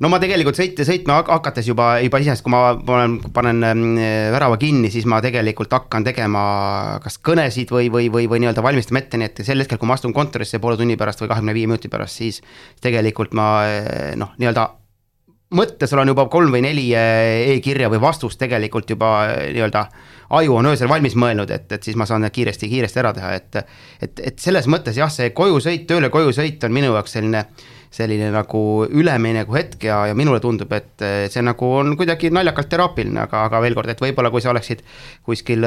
[0.00, 3.98] no ma tegelikult sõita, sõitma hakates juba, juba iseenesest, kui ma panen, panen
[4.32, 6.44] värava kinni, siis ma tegelikult hakkan tegema
[7.04, 9.98] kas kõnesid või, või, või, või nii-öelda valmistama ette, nii et sel hetkel, kui ma
[9.98, 12.40] astun kontorisse poole tunni pärast või kahekümne viie minuti pärast, siis
[12.82, 13.50] tegelikult ma
[14.16, 14.66] noh, nii-öelda
[15.56, 19.84] mõttes olen juba kolm või neli eh, e-kirja või vastust tegelikult juba eh, nii-öelda
[20.34, 23.30] aju on öösel valmis mõelnud, et, et siis ma saan need kiiresti, kiiresti ära teha,
[23.38, 23.60] et
[24.02, 27.46] et, et selles mõttes jah, see kojusõit, tööle kojusõit on minu jaoks selline
[27.94, 32.72] selline nagu ülemineku hetk ja, ja minule tundub, et eh, see nagu on kuidagi naljakalt
[32.72, 34.82] teraapiline, aga, aga veel kord, et võib-olla kui sa oleksid
[35.22, 35.62] kuskil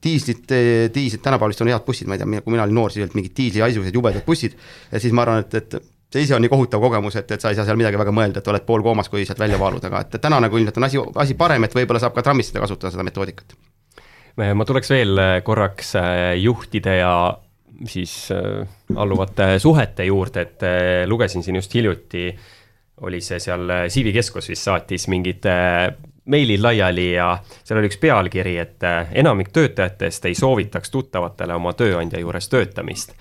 [0.00, 0.56] diislit,
[0.94, 3.18] diislit, tänapäeval vist on head bussid, ma ei tea, kui mina olin noor, siis olid
[3.18, 4.56] mingid diislihaisused jubedad bussid
[4.96, 5.82] siis ma arvan, et, et
[6.12, 8.42] see ise on nii kohutav kogemus, et, et sa ei saa seal midagi väga mõelda,
[8.42, 11.36] et oled poolkoomas, kui sealt välja vaalud, aga et täna nagu ilmselt on asi, asi
[11.38, 13.54] parem, et võib-olla saab ka trammis seda kasutada, seda metoodikat.
[14.40, 17.14] ma tuleks veel äh, korraks äh, juhtide ja
[17.86, 18.28] siis
[18.96, 20.64] alluvate suhete juurde, et
[21.08, 22.26] lugesin siin just hiljuti,
[23.00, 25.46] oli see seal Siivi keskus vist saatis mingid
[26.28, 27.30] meilid laiali ja
[27.64, 28.84] seal oli üks pealkiri, et
[29.22, 33.16] enamik töötajatest ei soovitaks tuttavatele oma tööandja juures töötamist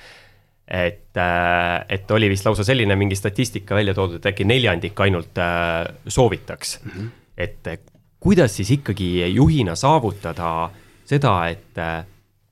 [0.70, 5.38] et, äh, et oli vist lausa selline mingi statistika välja toodud, et äkki neljandik ainult
[5.42, 6.92] äh, soovitaks mm.
[6.92, 7.10] -hmm.
[7.38, 7.80] et äh,
[8.20, 10.70] kuidas siis ikkagi juhina saavutada
[11.06, 12.06] seda, et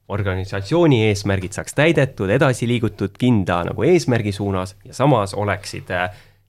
[0.07, 5.91] organisatsiooni eesmärgid saaks täidetud, edasi liigutud kindla nagu eesmärgi suunas ja samas oleksid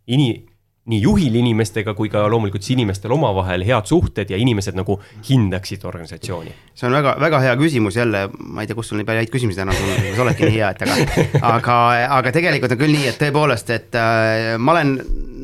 [0.07, 0.47] ini-,
[0.89, 5.85] nii juhil inimestega kui ka loomulikult siis inimestel omavahel head suhted ja inimesed nagu hindaksid
[5.89, 6.55] organisatsiooni?
[6.79, 9.33] see on väga, väga hea küsimus jälle, ma ei tea, kust sul nii palju häid
[9.35, 11.79] küsimusi täna tulnud, sa oledki nii hea, et aga aga,
[12.19, 14.95] aga tegelikult on küll nii, et tõepoolest, et äh, ma olen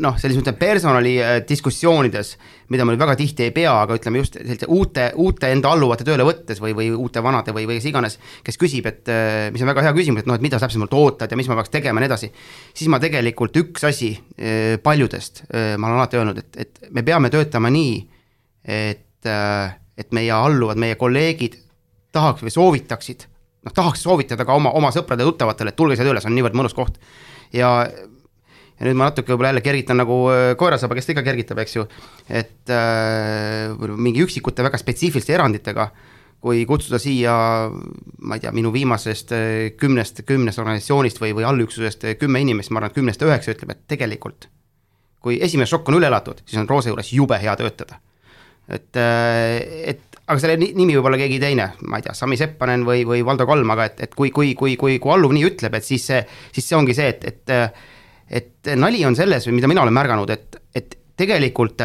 [0.04, 3.96] noh, selles mõttes personali äh, diskussioonides äh, mida ma nüüd väga tihti ei pea, aga
[3.98, 7.78] ütleme just selliste uute, uute enda alluvate tööle võttes või, või uute vanade või, või
[7.78, 10.58] kes iganes, kes küsib, et äh, mis on väga hea küsimus, et noh, et mida
[10.58, 12.30] sa täpsemalt ootad ja mis ma peaks tegema ja nii edasi.
[12.74, 17.04] siis ma tegelikult üks asi äh, paljudest, äh, ma olen alati öelnud, et, et me
[17.06, 18.00] peame töötama nii,
[18.64, 19.28] et,
[20.00, 21.58] et meie alluvad, meie kolleegid
[22.14, 23.26] tahaks või soovitaksid,
[23.66, 26.76] noh, tahaks soovitada ka oma, oma sõpradele-tuttavatele, et tulge siia tööle, see on niivõrd mõnus
[26.76, 26.96] koht.
[27.52, 27.76] ja
[28.78, 31.76] ja nüüd ma natuke võib-olla jälle kergitan nagu äh, koerasaba, kes ta ikka kergitab, eks
[31.76, 31.86] ju,
[32.28, 35.90] et äh, mingi üksikute väga spetsiifiliste eranditega,
[36.44, 37.34] kui kutsuda siia,
[38.20, 42.74] ma ei tea, minu viimasest äh, kümnest, kümnest organisatsioonist või, või allüksusest äh, kümme inimest,
[42.74, 44.50] ma arvan, et kümnest üheksa ütleb, et tegelikult
[45.24, 47.96] kui esimene šokk on üle elatud, siis on Roose juures jube hea töötada.
[48.68, 53.04] et, et aga selle nimi võib olla keegi teine, ma ei tea, Sami Seppanen või,
[53.08, 55.84] või Valdo Kalm, aga et, et kui, kui, kui, kui, kui alluv nii ütleb, et
[55.84, 56.20] siis see,
[56.52, 57.54] siis see ongi see, et, et
[58.30, 61.82] et nali on selles, mida mina olen märganud, et, et tegelikult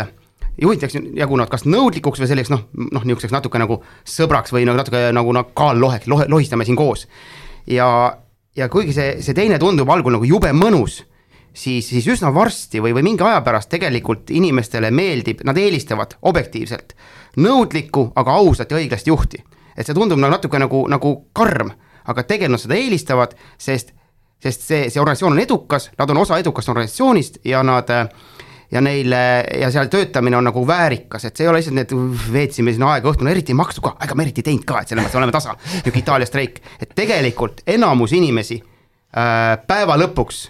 [0.62, 5.04] juhitakse, jagunevad kas nõudlikuks või selliseks noh, noh niisuguseks natuke nagu sõbraks või nagu natuke
[5.16, 7.08] nagu noh, kaalloheks, lohe, lohistame siin koos.
[7.68, 8.18] ja,
[8.56, 11.04] ja kuigi see, see teine tundub algul nagu jube mõnus,
[11.54, 16.96] siis, siis üsna varsti või, või mingi aja pärast tegelikult inimestele meeldib, nad eelistavad objektiivselt
[17.38, 19.44] nõudlikku, aga ausat ja õiglast juhti.
[19.78, 21.72] et see tundub nagu natuke nagu, nagu karm,
[22.06, 23.94] aga tegelikult nad seda eelistavad, sest
[24.40, 27.90] sest see, see organisatsioon on edukas, nad on osa edukast organisatsioonist ja nad
[28.72, 29.14] ja neil
[29.62, 31.94] ja seal töötamine on nagu väärikas, et see ei ole lihtsalt need,
[32.34, 34.92] veetsime siin aega õhtul, eriti ei makstud ka, ega me eriti ei teinud ka, et
[34.92, 40.44] selles mõttes oleme tasa, niisugune Itaalia streik, et tegelikult enamus inimesi äh, päeva lõpuks,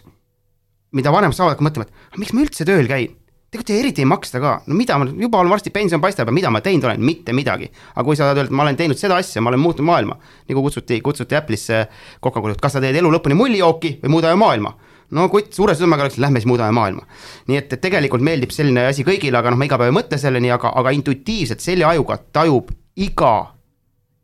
[0.99, 3.15] mida vanemad saavad hakka mõtlema, et miks ma üldse tööl käin
[3.49, 6.51] tegelikult eriti ei maksta ka, no mida ma, juba on varsti pension paistab ja mida
[6.53, 7.69] ma teinud olen, mitte midagi.
[7.95, 10.19] aga kui sa tahad öelda, et ma olen teinud seda asja, ma olen muutnud maailma,
[10.49, 11.81] nagu kutsuti, kutsuti Apple'isse
[12.21, 14.75] Coca-Cola, kas sa teed elu lõpuni mullijooki või muudame maailma
[15.15, 17.05] no kutt, suure südamega oleks, lähme siis muudame maailma.
[17.49, 20.19] nii et, et tegelikult meeldib selline asi kõigile, aga noh, ma iga päev ei mõtle
[20.21, 22.69] selleni, aga, aga intuitiivselt selle ajuga tajub
[23.01, 23.33] iga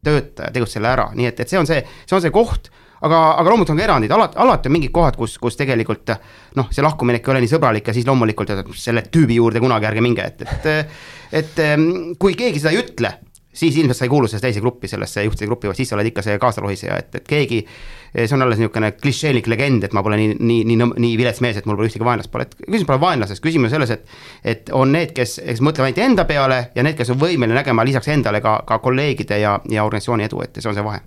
[0.06, 2.70] töötaja tegutseb selle ära, nii et, et see on see, see on see koht,
[3.06, 6.16] aga, aga loomulikult on ka erandid, alati, alati on mingid kohad, kus, kus tegelikult
[6.60, 10.04] noh, see lahkuminek ei ole nii sõbralik ja siis loomulikult selle tüübi juurde kunagi ärge
[10.06, 10.98] minge, et, et.
[11.42, 11.64] et
[12.22, 13.12] kui keegi seda ei ütle,
[13.56, 16.10] siis ilmselt sa ei kuulu sellesse teise gruppi, sellesse juhtide gruppi, vaid siis sa oled
[16.10, 17.66] ikka see kaasalohiseja, et, et keegi.
[18.16, 21.58] see on alles niisugune klišeelik legend, et ma pole nii, nii, nii, nii vilets mees,
[21.60, 24.16] et mul pole ühtegi vaenlast pole, et küsimus pole vaenlases, küsimus on selles, et.
[24.44, 27.84] et on need, kes, kes mõtlevad ainult enda peale ja need, kes on võimeline nägema
[27.88, 31.04] lisaks endale ka, ka kolleegide ja, ja organisatsiooni edu, et see on see vahe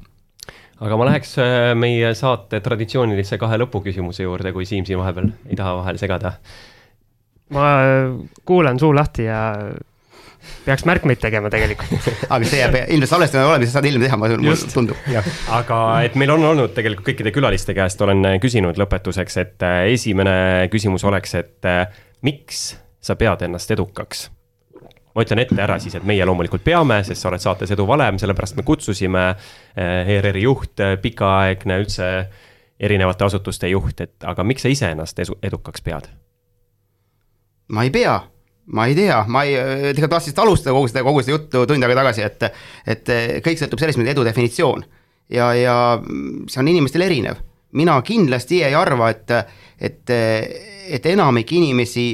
[0.85, 5.59] aga ma läheks äh, meie saate traditsioonilise kahe lõpuküsimuse juurde, kui Siim siin vahepeal ei
[5.59, 6.39] taha vahele segada.
[7.55, 8.17] ma äh,
[8.47, 9.43] kuulan suu lahti ja
[10.65, 15.05] peaks märkmeid tegema tegelikult aga see jääb ilmselt salvestamine olemas, saad hiljem teha, mulle tundub.
[15.59, 20.69] aga et meil on olnud tegelikult kõikide külaliste käest olen küsinud lõpetuseks, et äh, esimene
[20.73, 21.73] küsimus oleks, et
[22.23, 22.69] miks
[23.03, 24.29] sa pead ennast edukaks?
[25.15, 28.19] Ma ütlen ette ära siis, et meie loomulikult peame, sest sa oled saates Edu valem,
[28.21, 32.09] sellepärast me kutsusime eh, ERR-i juht, eh, pikaaegne üldse
[32.79, 36.11] erinevate asutuste juht, et aga miks sa ise ennast edu, edukaks pead?
[37.75, 38.15] ma ei pea,
[38.73, 39.57] ma ei tea, ma ei,
[39.93, 42.47] tegelikult tahtsin alustada kogu seda, kogu seda juttu tund aega tagasi, et,
[42.95, 43.11] et
[43.45, 44.87] kõik sõltub sellest, milline edu definitsioon.
[45.35, 45.75] ja, ja
[46.49, 47.43] see on inimestel erinev,
[47.77, 49.35] mina kindlasti ei arva, et,
[49.91, 50.15] et,
[50.97, 52.07] et enamik inimesi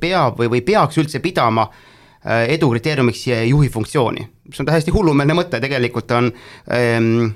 [0.00, 1.85] peab või, või peaks üldse pidama Äh,
[2.26, 6.30] edu kriteeriumiks juhi funktsiooni, mis on täiesti hullumeelne mõte, tegelikult on
[6.74, 7.28] ähm,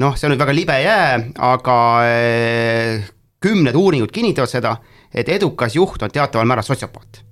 [0.00, 1.18] noh, see on nüüd väga libe jää,
[1.52, 1.76] aga
[2.06, 3.10] äh,
[3.42, 4.76] kümned uuringud kinnitavad seda,
[5.12, 7.22] et edukas juht on teataval määral sotsiopaat.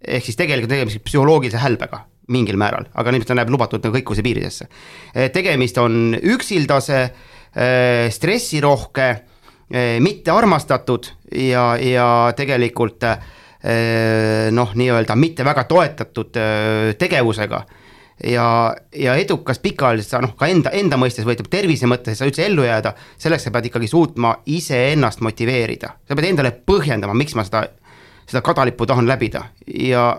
[0.00, 4.22] ehk siis tegelikult tegemist psühholoogilise hälbega mingil määral, aga ilmselt ta näeb lubatud nagu kõikuse
[4.22, 4.68] piiridesse.
[5.14, 7.10] Äh, tegemist on üksildase,
[8.14, 9.06] stressirohke,
[9.98, 12.04] mitte armastatud ja, ja
[12.38, 13.39] tegelikult äh, Äh,
[14.56, 17.64] noh, nii-öelda mitte väga toetatud äh, tegevusega
[18.24, 22.28] ja, ja edukas pikaajaliselt sa noh, ka enda, enda mõistes või ütleme tervise mõttes, sa
[22.28, 25.92] üldse ellu jääda, selleks sa pead ikkagi suutma iseennast motiveerida.
[26.08, 27.66] sa pead endale põhjendama, miks ma seda,
[28.28, 30.14] seda kadalippu tahan läbida ja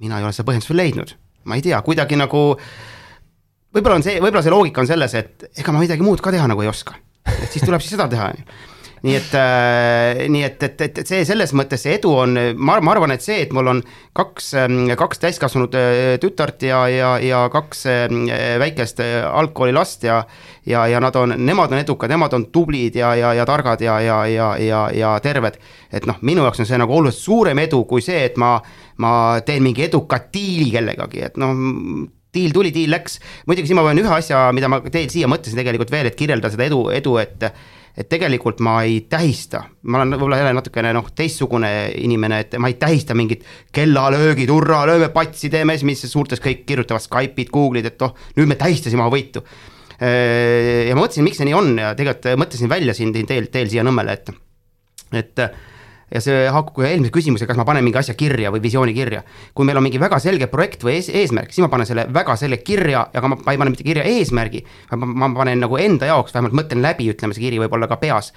[0.00, 2.44] mina ei ole seda põhjendust veel leidnud, ma ei tea, kuidagi nagu
[3.72, 6.48] võib-olla on see, võib-olla see loogika on selles, et ega ma midagi muud ka teha
[6.48, 6.96] nagu ei oska.
[7.26, 8.75] et siis tuleb siis seda teha, on ju
[9.06, 12.94] nii et äh,, nii et, et, et, see selles mõttes see edu on, ma, ma
[12.94, 13.82] arvan, et see, et mul on
[14.16, 18.06] kaks, ähm, kaks täiskasvanud äh, tütart ja, ja, ja kaks äh,
[18.62, 20.24] väikest äh, algkoolilast ja
[20.66, 24.00] ja, ja nad on, nemad on edukad, nemad on tublid ja, ja, ja targad ja,
[24.02, 25.60] ja, ja, ja, ja terved.
[25.92, 28.56] et noh, minu jaoks on see nagu oluliselt suurem edu kui see, et ma,
[29.02, 29.12] ma
[29.46, 31.54] teen mingi eduka diili kellegagi, et noh,
[32.36, 33.20] diil tuli, diil läks.
[33.46, 36.52] muidugi siin ma pean ühe asja, mida ma teil siia mõtlesin tegelikult veel, et kirjeldada
[36.54, 37.46] seda edu, edu, et
[37.96, 41.70] et tegelikult ma ei tähista, ma olen võib-olla jälle natukene noh, teistsugune
[42.04, 47.04] inimene, et ma ei tähista mingit kellalöögid, hurraa, lööme patsi, teeme, mis suurtes kõik kirjutavad
[47.04, 49.44] Skype'id, Google'id, et oh, nüüd me tähistasime oma võitu.
[49.96, 53.84] ja ma mõtlesin, miks see nii on ja tegelikult mõtlesin välja siin teel, teel siia
[53.86, 54.28] Nõmmele, et,
[55.16, 55.46] et
[56.14, 59.22] ja see haakub ka eelmise küsimusega, kas ma panen mingi asja kirja või visiooni kirja.
[59.54, 62.36] kui meil on mingi väga selge projekt või ees, eesmärk, siis ma panen selle väga
[62.36, 65.80] selge kirja, aga ma, ma ei pane mitte kirja eesmärgi, vaid ma, ma panen nagu
[65.82, 68.32] enda jaoks, vähemalt mõtlen läbi, ütleme, see kiri võib olla ka peas.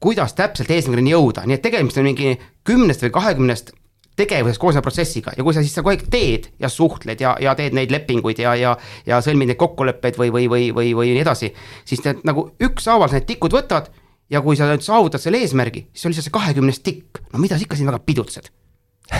[0.00, 3.74] kuidas täpselt eesmärgini jõuda, nii et tegemist on mingi kümnest või kahekümnest
[4.20, 7.54] tegevusest koosneva protsessiga ja kui sa siis sa kogu aeg teed ja suhtled ja, ja
[7.58, 8.74] teed neid lepinguid ja, ja
[9.06, 11.52] ja sõlmid neid kokkuleppeid või, või, või, või, või nii edasi,
[11.88, 13.90] siis need nagu ükshaaval need tikud võtavad
[14.30, 17.58] ja kui sa nüüd saavutad selle eesmärgi, siis on lihtsalt see kahekümnes tikk, no mida
[17.58, 18.50] sa ikka siin väga pidutsed.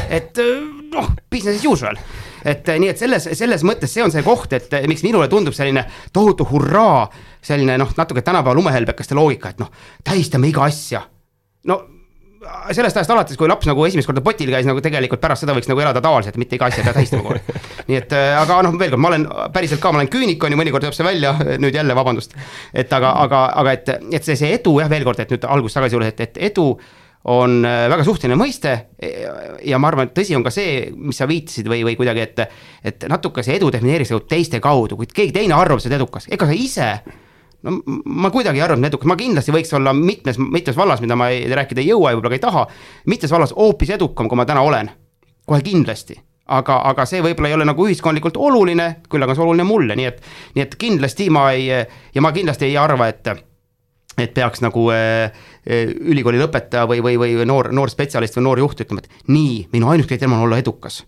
[0.09, 1.97] et äh, noh, business as usual,
[2.45, 5.27] et äh, nii, et selles, selles mõttes see on see koht, et äh, miks minule
[5.29, 5.83] tundub selline
[6.15, 7.09] tohutu hurraa,
[7.43, 9.73] selline noh, natuke tänapäeva lumehelbekaste loogika, et noh,
[10.07, 11.03] tähistame iga asja.
[11.67, 11.81] no
[12.75, 15.69] sellest ajast alates, kui laps nagu esimest korda potil käis, nagu tegelikult pärast seda võiks
[15.71, 17.69] nagu elada tavaliselt, mitte iga asja ei pea tähistama kogu aeg.
[17.91, 20.55] nii et äh, aga noh, veel kord, ma olen päriselt ka, ma olen küünik, on
[20.55, 22.35] ju, mõnikord tuleb see välja, nüüd jälle vabandust.
[22.75, 25.81] et aga, aga, aga et, et see, see edu jah, veel kord, et nüüd algusest
[25.81, 26.67] tagasi juurde, et, et edu
[27.31, 28.77] on äh, väga suhteline mõiste
[29.69, 32.45] ja ma arvan, et tõsi on ka see, mis sa viitasid või, või kuidagi, et,
[32.93, 36.31] et natuke see edu defineeritakse nagu teiste kaudu, kui keegi teine arvab, sa oled edukas,
[36.33, 36.93] ega sa ise
[37.67, 41.17] no ma kuidagi ei arva, et edukas, ma kindlasti võiks olla mitmes, mitmes vallas, mida
[41.19, 42.65] ma ei, rääkida ei jõua ja võib-olla ka ei taha,
[43.13, 44.91] mitmes vallas hoopis edukam, kui ma täna olen.
[45.51, 46.15] kohe kindlasti,
[46.47, 50.07] aga, aga see võib-olla ei ole nagu ühiskondlikult oluline, küll aga see oluline mulle, nii
[50.07, 50.21] et,
[50.55, 51.69] nii et kindlasti ma ei,
[52.15, 53.33] ja ma kindlasti ei arva, et
[54.21, 55.31] et peaks nagu äh,
[55.65, 59.89] ülikooli lõpetaja või, või, või noor, noor spetsialist või noor juht ütlema, et nii, minu
[59.89, 60.99] ainus kriteerium on olla edukas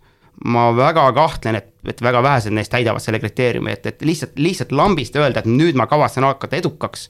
[0.45, 4.75] ma väga kahtlen, et, et väga vähesed neist täidavad selle kriteeriumi, et, et lihtsalt, lihtsalt
[4.77, 7.09] lambist öelda, et nüüd ma kavatsen hakata edukaks,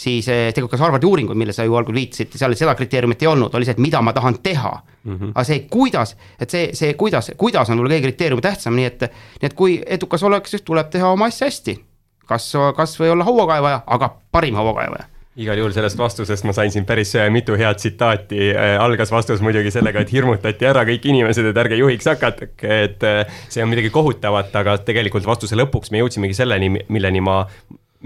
[0.00, 3.30] siis eh, tegelikult kas Harvardi uuringud, mille sa ju algul viitasid, seal seda kriteeriumit ei
[3.30, 5.16] olnud, oli see, et mida ma tahan teha mm.
[5.16, 5.34] -hmm.
[5.34, 9.06] aga see, kuidas, et see, see, kuidas, kuidas on võib-olla kõige kriteerium tähtsam, nii et,
[9.40, 11.78] nii et kui edukas oleks, siis tuleb teha oma asja hästi.
[12.26, 16.86] kas, kas või olla hauakaevaja, aga parim hauakaevaja igal juhul sellest vastusest ma sain siin
[16.88, 18.50] päris äh, mitu head tsitaati.
[18.52, 23.06] Äh, algas vastus muidugi sellega, et hirmutati ära kõik inimesed, et ärge juhiks hakake, et
[23.06, 27.44] äh, see on midagi kohutavat, aga tegelikult vastuse lõpuks me jõudsimegi selleni, milleni ma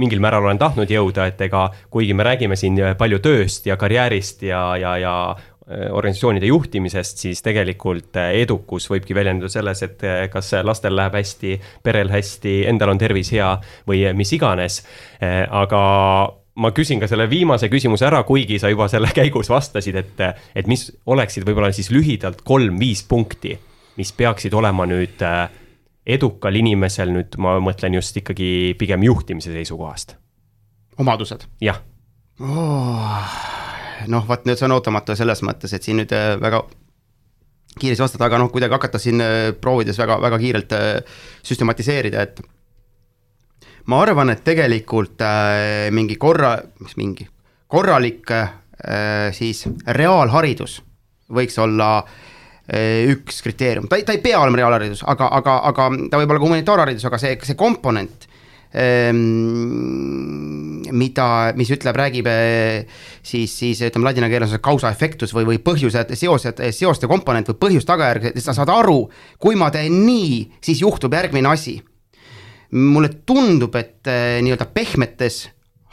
[0.01, 4.43] mingil määral olen tahtnud jõuda, et ega kuigi me räägime siin palju tööst ja karjäärist
[4.43, 5.15] ja, ja, ja
[5.71, 10.03] organisatsioonide juhtimisest, siis tegelikult edukus võibki väljenduda selles, et
[10.35, 11.55] kas lastel läheb hästi,
[11.87, 13.55] perel hästi, endal on tervis hea
[13.87, 14.83] või mis iganes.
[15.23, 15.85] aga
[16.55, 20.23] ma küsin ka selle viimase küsimuse ära, kuigi sa juba selle käigus vastasid, et,
[20.55, 23.57] et mis oleksid võib-olla siis lühidalt kolm-viis punkti,
[23.99, 25.49] mis peaksid olema nüüd äh,
[26.17, 30.17] edukal inimesel, nüüd ma mõtlen just ikkagi pigem juhtimise seisukohast.
[30.99, 31.49] omadused?
[31.65, 31.83] jah
[32.41, 33.37] oh,.
[34.07, 36.65] noh, vaat nüüd see on ootamatu selles mõttes, et siin nüüd äh, väga
[37.75, 40.77] kiiresti vastata, aga noh, kuidagi hakata siin äh, proovides väga, väga kiirelt
[41.43, 42.45] süstematiseerida, et
[43.91, 47.27] ma arvan, et tegelikult äh, mingi korra, mis mingi,
[47.71, 48.53] korralik äh,
[49.37, 50.79] siis reaalharidus
[51.35, 55.91] võiks olla äh, üks kriteerium, ta ei, ta ei pea olema reaalharidus, aga, aga, aga
[56.11, 58.29] ta võib olla ka humanitaarharidus, aga see, see komponent
[58.75, 59.21] ähm,
[60.95, 61.29] mida,
[61.59, 66.63] mis ütleb, räägib äh, siis, siis ütleme ladina keeles causa effectus või, või põhjused, seosed,
[66.73, 69.03] seoste komponent või põhjus-tagajärg, et sa saad aru,
[69.41, 71.83] kui ma teen nii, siis juhtub järgmine asi
[72.75, 75.45] mulle tundub, et äh, nii-öelda pehmetes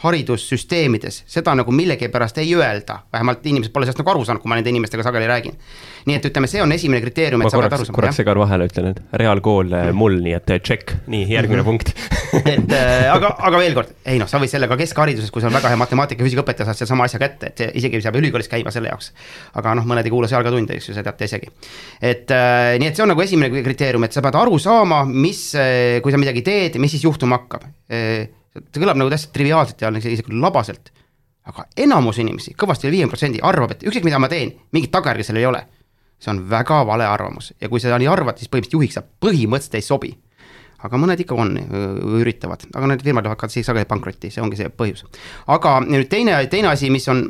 [0.01, 4.57] haridussüsteemides seda nagu millegipärast ei öelda, vähemalt inimesed pole sellest nagu aru saanud, kui ma
[4.57, 5.57] nende inimestega sageli räägin.
[6.05, 7.97] nii et ütleme, see on esimene kriteerium, et sa pead aru saama.
[7.99, 9.97] korraks segan vahele, ütlen, et reaalkool mm.
[9.97, 11.69] mul, nii et check, nii järgmine mm -hmm.
[11.69, 11.93] punkt
[12.55, 15.57] et äh, aga, aga veel kord, ei noh, sa võid sellega keskhariduses, kui sul on
[15.57, 18.89] väga hea matemaatika, füüsikaõpetaja, saad sedasama asja kätte, et isegi ei pea ülikoolis käima selle
[18.91, 19.11] jaoks.
[19.53, 21.51] aga noh, mõned ei kuula seal ka tunde, eks ju, seda teate isegi.
[22.01, 25.51] et äh, nii, et see on nagu esimene kriteerium, et sa pead aru saama, mis,
[25.55, 29.83] äh, kui sa midagi teed, mis siis juhtuma hakkab äh, see kõlab nagu täiesti triviaalselt
[29.83, 30.91] ja isegi labaselt.
[31.41, 35.23] aga enamus inimesi, kõvasti üle viiekümne protsendi arvab, et ükskõik, mida ma teen, mingit tagajärge
[35.25, 35.61] sellel ei ole.
[36.21, 39.75] see on väga vale arvamus ja kui sa nii arvad, siis põhimõtteliselt juhiks sa põhimõtteliselt
[39.75, 40.11] ei sobi.
[40.83, 41.57] aga mõned ikka on,
[42.19, 45.05] üritavad, aga need firmad ka siis sageli pankrotti, see ongi see põhjus.
[45.47, 47.23] aga nüüd teine, teine asi, mis on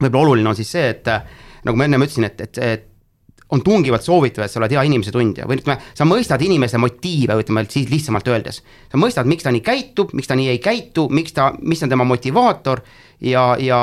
[0.00, 1.06] võib-olla oluline, on siis see, et
[1.64, 2.91] nagu ma ennem ütlesin, et, et, et
[3.52, 7.36] on tungivalt soovitav, et sa oled hea inimese tundja või ütleme, sa mõistad inimese motiive,
[7.42, 8.62] ütleme siis lihtsamalt öeldes.
[8.90, 11.92] sa mõistad, miks ta nii käitub, miks ta nii ei käitu, miks ta, mis on
[11.92, 12.80] tema motivaator
[13.20, 13.82] ja, ja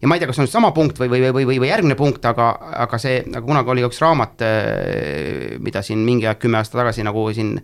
[0.00, 2.24] ja ma ei tea, kas on sama punkt või, või, või, või, või järgmine punkt,
[2.24, 2.50] aga,
[2.86, 7.04] aga see, nagu kunagi oli üks raamat, eh, mida siin mingi aeg, kümme aastat tagasi
[7.06, 7.58] nagu siin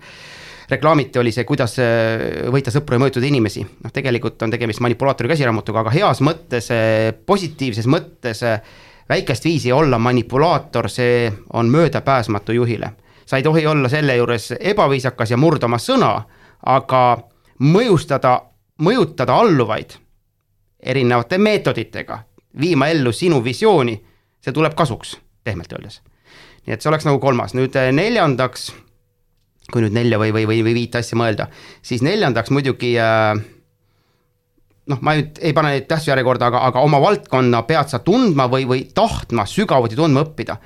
[0.70, 3.64] reklaamiti, oli see, kuidas eh, võita sõpru ja mõjutada inimesi.
[3.64, 8.44] noh, tegelikult on tegemist manipulaatori käsiraamatuga, aga heas mõttes, eh, positiivses mõttes
[9.08, 12.90] väikest viisi olla manipulaator, see on möödapääsmatu juhile.
[13.26, 16.22] sa ei tohi olla selle juures ebaviisakas ja murda oma sõna,
[16.66, 17.18] aga
[17.58, 18.40] mõjustada,
[18.82, 19.90] mõjutada alluvaid
[20.80, 22.18] erinevate meetoditega,
[22.60, 23.96] viima ellu sinu visiooni,
[24.40, 26.02] see tuleb kasuks, pehmelt öeldes.
[26.66, 28.72] nii et see oleks nagu kolmas, nüüd eh, neljandaks,
[29.72, 31.46] kui nüüd nelja või, või, või, või viite asja mõelda,
[31.82, 33.34] siis neljandaks muidugi äh,
[34.90, 38.46] noh, ma nüüd ei pane neid tähtsuse järjekorda, aga, aga oma valdkonna pead sa tundma
[38.52, 40.58] või, või tahtma sügavuti tundma õppida.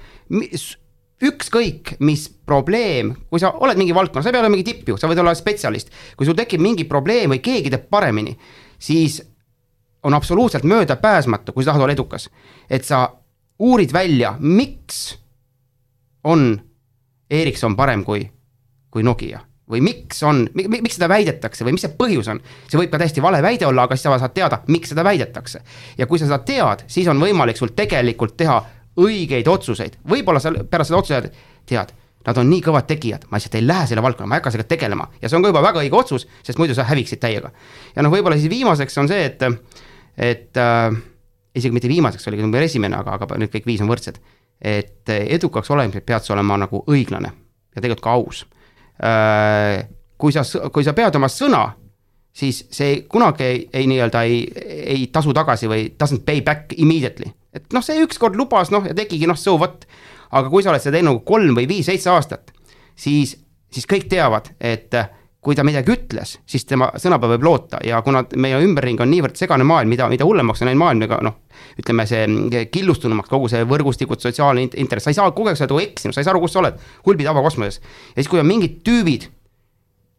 [1.20, 5.08] ükskõik, mis probleem, kui sa oled mingi valdkonna, sa ei pea olema mingi tippjuht, sa
[5.08, 5.90] võid olla spetsialist.
[6.16, 8.36] kui sul tekib mingi probleem või keegi teeb paremini,
[8.78, 9.20] siis
[10.02, 12.30] on absoluutselt möödapääsmatu, kui sa tahad olla edukas.
[12.70, 13.08] et sa
[13.58, 15.18] uurid välja, miks
[16.24, 16.60] on
[17.30, 18.30] Ericsson parem kui,
[18.90, 22.40] kui Nokia või miks on, miks seda väidetakse või mis see põhjus on.
[22.68, 25.62] see võib ka täiesti vale väide olla, aga siis sa saad teada, miks seda väidetakse.
[25.98, 28.60] ja kui sa seda tead, siis on võimalik sul tegelikult teha
[29.00, 31.30] õigeid otsuseid, võib-olla sa pärast seda otsuse
[31.68, 31.92] tead,
[32.26, 34.74] nad on nii kõvad tegijad, ma lihtsalt ei lähe selle valdkonna, ma ei hakka sellega
[34.74, 37.52] tegelema ja see on ka juba väga õige otsus, sest muidu sa häviksid täiega.
[37.94, 39.46] ja noh, võib-olla siis viimaseks on see, et,
[40.18, 41.00] et äh,
[41.54, 44.20] isegi mitte viimaseks, oli number esimene, aga, aga nüüd kõik viis on võrdsed.
[44.60, 48.44] et edukaks olemisel pead sa olema nagu õiglane ja tegelikult ka aus
[49.00, 51.62] kui sa, kui sa pead oma sõna,
[52.36, 54.40] siis see kunagi ei, ei nii-öelda ei,
[54.94, 57.32] ei tasu tagasi või doesn't pay back immediately.
[57.52, 59.86] et noh, see ükskord lubas, noh ja tegigi, noh so what.
[60.30, 62.52] aga kui sa oled seda teinud kolm või viis, seitse aastat,
[62.94, 63.34] siis,
[63.72, 64.94] siis kõik teavad, et
[65.40, 69.38] kui ta midagi ütles, siis tema sõnapäev võib loota ja kuna meie ümberring on niivõrd
[69.40, 71.38] segane maailm, mida, mida hullemaks on läinud maailm, ega noh,
[71.80, 76.16] ütleme see killustunumaks, kogu see võrgustikud, sotsiaalne internet, sa ei saa kogu aeg nagu eksinud,
[76.16, 76.76] sa ei saa aru, kus sa oled,
[77.06, 77.80] hulbid avakosmoses.
[77.80, 79.30] ja siis, kui on mingid tüübid,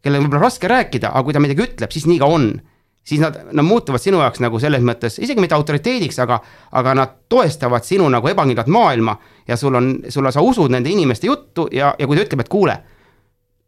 [0.02, 2.52] kellega võib-olla raske rääkida, aga kui ta midagi ütleb, siis nii ka on.
[3.06, 6.41] siis nad, nad muutuvad sinu jaoks nagu selles mõttes, isegi mitte autoriteediks, aga,
[6.72, 9.18] aga nad toestavad sinu nagu ebakindlat maailma
[9.48, 12.49] ja sul on, sulle, sa usud nende inimeste juttu ja, ja kui ta ütleb, et
[12.49, 12.77] kuule,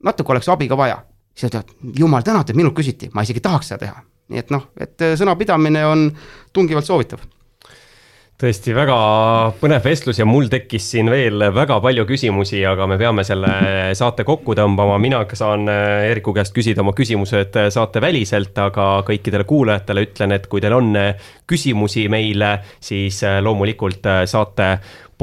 [0.05, 1.01] natuke oleks abi ka vaja
[1.33, 4.03] siis nad ütlevad, jumal tänatud, minult küsiti, ma isegi tahaks seda teha.
[4.33, 6.07] nii et noh, et sõnapidamine on
[6.55, 7.25] tungivalt soovitav
[8.43, 8.95] tõesti väga
[9.61, 13.51] põnev vestlus ja mul tekkis siin veel väga palju küsimusi, aga me peame selle
[13.95, 19.47] saate kokku tõmbama, mina saan äh, Eeriku käest küsida oma küsimused äh, saateväliselt, aga kõikidele
[19.47, 24.69] kuulajatele ütlen, et kui teil on äh, küsimusi meile, siis loomulikult saate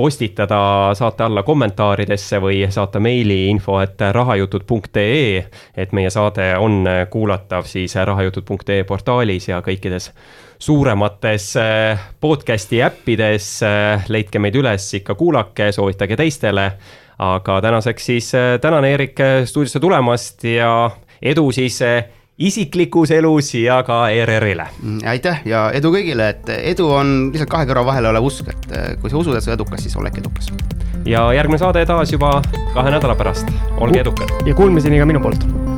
[0.00, 0.60] postitada
[0.96, 5.42] saate alla kommentaaridesse või saata meili info, et rahajutud.ee,
[5.76, 10.14] et meie saade on kuulatav siis rahajutud.ee portaalis ja kõikides
[10.60, 16.72] suuremates äh, podcast'i äppides, äh, leidke meid üles, ikka kuulake, soovitage teistele.
[17.20, 20.90] aga tänaseks siis äh, tänan, Eerik, stuudiosse tulemast ja
[21.22, 21.80] edu siis
[22.40, 24.66] isiklikus elus ja ka ERR-ile.
[24.82, 29.00] Mm, aitäh ja edu kõigile, et edu on lihtsalt kahe kõrva vahel olev usk, et
[29.02, 30.52] kui sa usud, et sa oled edukas, siis oledki edukas.
[31.04, 32.40] ja järgmine saade taas juba
[32.74, 34.32] kahe nädala pärast, olge edukad.
[34.46, 35.69] ja kuulmiseni ka minu poolt